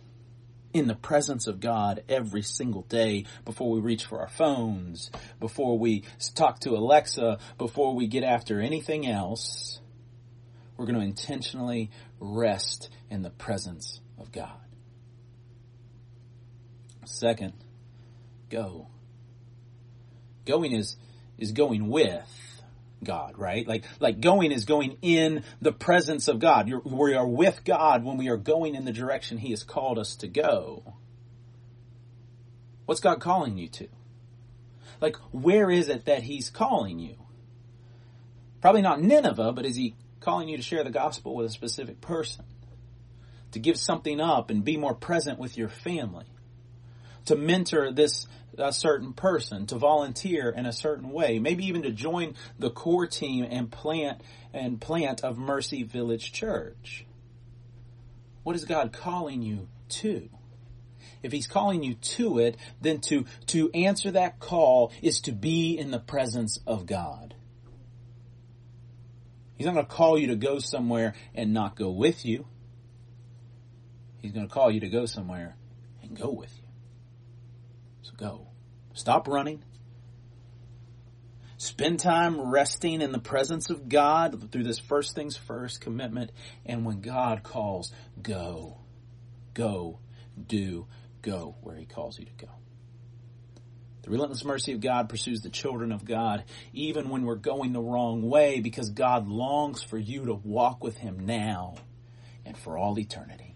in 0.72 0.88
the 0.88 0.96
presence 0.96 1.48
of 1.48 1.60
God 1.60 2.04
every 2.08 2.44
single 2.44 2.84
day 2.84 3.26
before 3.44 3.70
we 3.70 3.82
reach 3.82 4.06
for 4.06 4.22
our 4.22 4.30
phones, 4.30 5.12
before 5.42 5.78
we 5.78 6.06
talk 6.34 6.60
to 6.62 6.72
Alexa, 6.72 7.40
before 7.58 7.94
we 7.94 8.08
get 8.08 8.24
after 8.24 8.62
anything 8.62 9.06
else. 9.06 9.82
We're 10.78 10.86
going 10.86 11.00
to 11.00 11.06
intentionally 11.06 11.92
rest 12.22 12.90
in 13.10 13.22
the 13.22 13.30
presence 13.30 14.00
of 14.18 14.32
God. 14.32 14.63
Second, 17.06 17.54
go. 18.50 18.88
Going 20.46 20.72
is, 20.74 20.98
is 21.38 21.52
going 21.52 21.90
with 21.90 22.62
God, 23.04 23.38
right? 23.38 23.68
Like, 23.68 23.84
like 24.00 24.22
going 24.22 24.52
is 24.52 24.66
going 24.66 24.98
in 25.02 25.44
the 25.62 25.72
presence 25.72 26.28
of 26.28 26.40
God. 26.40 26.68
You're, 26.68 26.82
we 26.84 27.14
are 27.14 27.28
with 27.28 27.64
God 27.64 28.04
when 28.04 28.18
we 28.18 28.30
are 28.30 28.38
going 28.38 28.76
in 28.76 28.86
the 28.86 28.92
direction 28.92 29.38
He 29.38 29.52
has 29.52 29.64
called 29.64 30.00
us 30.00 30.16
to 30.18 30.28
go. 30.28 30.96
What's 32.86 33.02
God 33.02 33.20
calling 33.20 33.58
you 33.58 33.68
to? 33.70 33.88
Like, 35.02 35.18
where 35.32 35.70
is 35.70 35.90
it 35.90 36.06
that 36.06 36.24
He's 36.24 36.50
calling 36.50 37.00
you? 37.00 37.16
Probably 38.62 38.82
not 38.82 39.02
Nineveh, 39.02 39.52
but 39.54 39.66
is 39.66 39.76
He 39.76 39.96
calling 40.20 40.48
you 40.48 40.58
to 40.58 40.64
share 40.64 40.84
the 40.84 40.90
gospel 40.90 41.36
with 41.36 41.46
a 41.46 41.50
specific 41.50 42.02
person? 42.02 42.46
To 43.52 43.60
give 43.60 43.78
something 43.78 44.20
up 44.20 44.50
and 44.50 44.64
be 44.64 44.78
more 44.78 44.96
present 44.96 45.38
with 45.38 45.58
your 45.58 45.70
family? 45.70 46.26
To 47.26 47.36
mentor 47.36 47.92
this 47.92 48.28
a 48.58 48.72
certain 48.72 49.14
person, 49.14 49.66
to 49.68 49.76
volunteer 49.76 50.50
in 50.50 50.66
a 50.66 50.74
certain 50.74 51.10
way, 51.12 51.40
maybe 51.40 51.66
even 51.66 51.82
to 51.84 51.92
join 51.92 52.36
the 52.60 52.70
core 52.70 53.08
team 53.08 53.46
and 53.50 53.72
plant 53.72 54.22
and 54.54 54.80
plant 54.80 55.24
of 55.24 55.38
Mercy 55.38 55.84
Village 55.84 56.32
Church. 56.32 57.06
What 58.44 58.56
is 58.56 58.66
God 58.66 58.94
calling 58.94 59.42
you 59.42 59.68
to? 59.90 60.30
If 61.24 61.32
he's 61.32 61.48
calling 61.48 61.84
you 61.84 61.96
to 61.96 62.40
it, 62.40 62.58
then 62.82 63.00
to, 63.02 63.26
to 63.48 63.72
answer 63.72 64.12
that 64.12 64.40
call 64.40 64.92
is 65.02 65.22
to 65.22 65.32
be 65.32 65.78
in 65.78 65.90
the 65.90 66.00
presence 66.00 66.60
of 66.68 66.86
God. 66.86 67.34
He's 69.56 69.66
not 69.66 69.74
going 69.74 69.86
to 69.86 69.92
call 69.92 70.18
you 70.18 70.28
to 70.28 70.36
go 70.36 70.60
somewhere 70.60 71.16
and 71.34 71.54
not 71.54 71.76
go 71.76 71.90
with 71.90 72.26
you. 72.26 72.46
He's 74.22 74.34
going 74.34 74.48
to 74.48 74.54
call 74.54 74.70
you 74.70 74.82
to 74.82 74.90
go 74.90 75.06
somewhere 75.06 75.56
and 76.02 76.18
go 76.18 76.30
with 76.30 76.54
you. 76.58 76.63
Go. 78.24 78.48
Stop 78.94 79.28
running. 79.28 79.62
Spend 81.58 82.00
time 82.00 82.40
resting 82.40 83.02
in 83.02 83.12
the 83.12 83.20
presence 83.20 83.70
of 83.70 83.90
God 83.90 84.50
through 84.50 84.64
this 84.64 84.80
first 84.80 85.14
things 85.14 85.36
first 85.36 85.82
commitment. 85.82 86.32
And 86.66 86.86
when 86.86 87.02
God 87.02 87.44
calls, 87.44 87.92
go. 88.22 88.78
Go. 89.54 90.00
Do. 90.48 90.88
Go 91.22 91.56
where 91.64 91.76
He 91.76 91.86
calls 91.86 92.18
you 92.18 92.24
to 92.24 92.46
go. 92.46 92.52
The 94.04 94.12
relentless 94.12 94.46
mercy 94.46 94.72
of 94.72 94.80
God 94.80 95.10
pursues 95.10 95.42
the 95.42 95.50
children 95.50 95.92
of 95.92 96.06
God 96.06 96.46
even 96.72 97.10
when 97.10 97.26
we're 97.26 97.36
going 97.36 97.74
the 97.74 97.82
wrong 97.82 98.22
way 98.22 98.62
because 98.62 98.90
God 98.90 99.28
longs 99.28 99.84
for 99.84 99.98
you 99.98 100.28
to 100.28 100.34
walk 100.34 100.82
with 100.82 100.96
Him 100.96 101.26
now 101.26 101.76
and 102.46 102.58
for 102.58 102.78
all 102.78 102.98
eternity. 102.98 103.54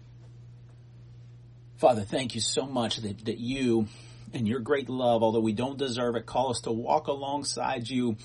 Father, 1.78 2.02
thank 2.02 2.34
you 2.34 2.42
so 2.42 2.66
much 2.66 2.98
that, 2.98 3.24
that 3.24 3.38
you 3.38 3.88
and 4.34 4.46
your 4.46 4.60
great 4.60 4.88
love, 4.88 5.22
although 5.22 5.40
we 5.40 5.52
don't 5.52 5.78
deserve 5.78 6.16
it, 6.16 6.26
call 6.26 6.50
us 6.50 6.60
to 6.62 6.72
walk 6.72 7.06
alongside 7.06 7.88
you 7.88 8.16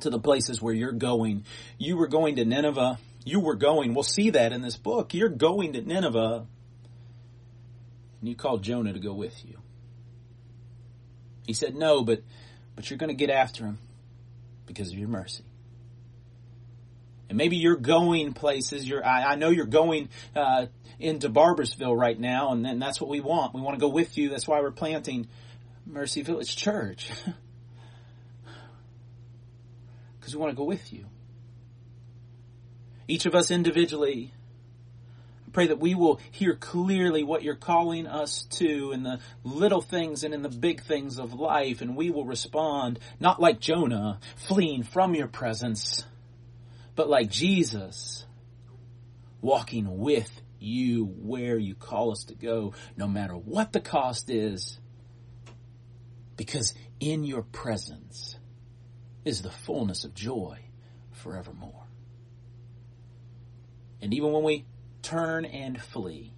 to 0.00 0.10
the 0.10 0.18
places 0.18 0.62
where 0.62 0.74
you're 0.74 0.92
going. 0.92 1.44
You 1.76 1.96
were 1.96 2.08
going 2.08 2.36
to 2.36 2.44
Nineveh. 2.44 2.98
You 3.24 3.40
were 3.40 3.56
going. 3.56 3.94
We'll 3.94 4.04
see 4.04 4.30
that 4.30 4.52
in 4.52 4.62
this 4.62 4.76
book. 4.76 5.14
You're 5.14 5.28
going 5.28 5.72
to 5.74 5.80
Nineveh. 5.82 6.46
And 8.20 8.28
you 8.28 8.34
called 8.34 8.62
Jonah 8.62 8.92
to 8.92 8.98
go 8.98 9.12
with 9.12 9.44
you. 9.44 9.58
He 11.46 11.52
said, 11.52 11.74
no, 11.74 12.02
but, 12.02 12.22
but 12.76 12.90
you're 12.90 12.98
going 12.98 13.08
to 13.08 13.14
get 13.14 13.30
after 13.30 13.64
him 13.64 13.78
because 14.66 14.92
of 14.92 14.98
your 14.98 15.08
mercy. 15.08 15.44
And 17.28 17.36
maybe 17.36 17.56
you're 17.56 17.76
going 17.76 18.32
places. 18.32 18.88
You're, 18.88 19.04
I, 19.04 19.32
I 19.32 19.34
know 19.36 19.50
you're 19.50 19.66
going 19.66 20.08
uh, 20.34 20.66
into 20.98 21.28
Barboursville 21.28 21.96
right 21.96 22.18
now, 22.18 22.52
and 22.52 22.64
then 22.64 22.78
that's 22.78 23.00
what 23.00 23.10
we 23.10 23.20
want. 23.20 23.54
We 23.54 23.60
want 23.60 23.76
to 23.76 23.80
go 23.80 23.88
with 23.88 24.16
you. 24.16 24.30
That's 24.30 24.48
why 24.48 24.60
we're 24.60 24.70
planting 24.70 25.28
Mercy 25.86 26.22
Village 26.22 26.56
Church. 26.56 27.10
Because 30.18 30.36
we 30.36 30.42
want 30.42 30.52
to 30.52 30.56
go 30.56 30.64
with 30.64 30.92
you. 30.92 31.06
Each 33.06 33.24
of 33.24 33.34
us 33.34 33.50
individually, 33.50 34.34
pray 35.52 35.68
that 35.68 35.80
we 35.80 35.94
will 35.94 36.20
hear 36.30 36.54
clearly 36.54 37.22
what 37.22 37.42
you're 37.42 37.54
calling 37.54 38.06
us 38.06 38.42
to 38.50 38.92
in 38.92 39.02
the 39.02 39.20
little 39.42 39.80
things 39.80 40.24
and 40.24 40.34
in 40.34 40.42
the 40.42 40.48
big 40.48 40.82
things 40.82 41.18
of 41.18 41.32
life, 41.32 41.80
and 41.80 41.96
we 41.96 42.10
will 42.10 42.24
respond 42.24 42.98
not 43.18 43.40
like 43.40 43.58
Jonah, 43.58 44.20
fleeing 44.36 44.82
from 44.82 45.14
your 45.14 45.28
presence, 45.28 46.04
but 46.98 47.08
like 47.08 47.30
Jesus, 47.30 48.26
walking 49.40 49.98
with 49.98 50.42
you 50.58 51.04
where 51.04 51.56
you 51.56 51.76
call 51.76 52.10
us 52.10 52.24
to 52.24 52.34
go, 52.34 52.74
no 52.96 53.06
matter 53.06 53.34
what 53.34 53.72
the 53.72 53.78
cost 53.78 54.28
is. 54.28 54.80
Because 56.36 56.74
in 56.98 57.22
your 57.22 57.42
presence 57.42 58.36
is 59.24 59.42
the 59.42 59.50
fullness 59.50 60.02
of 60.02 60.12
joy 60.12 60.58
forevermore. 61.12 61.86
And 64.02 64.12
even 64.12 64.32
when 64.32 64.42
we 64.42 64.66
turn 65.00 65.44
and 65.44 65.80
flee, 65.80 66.32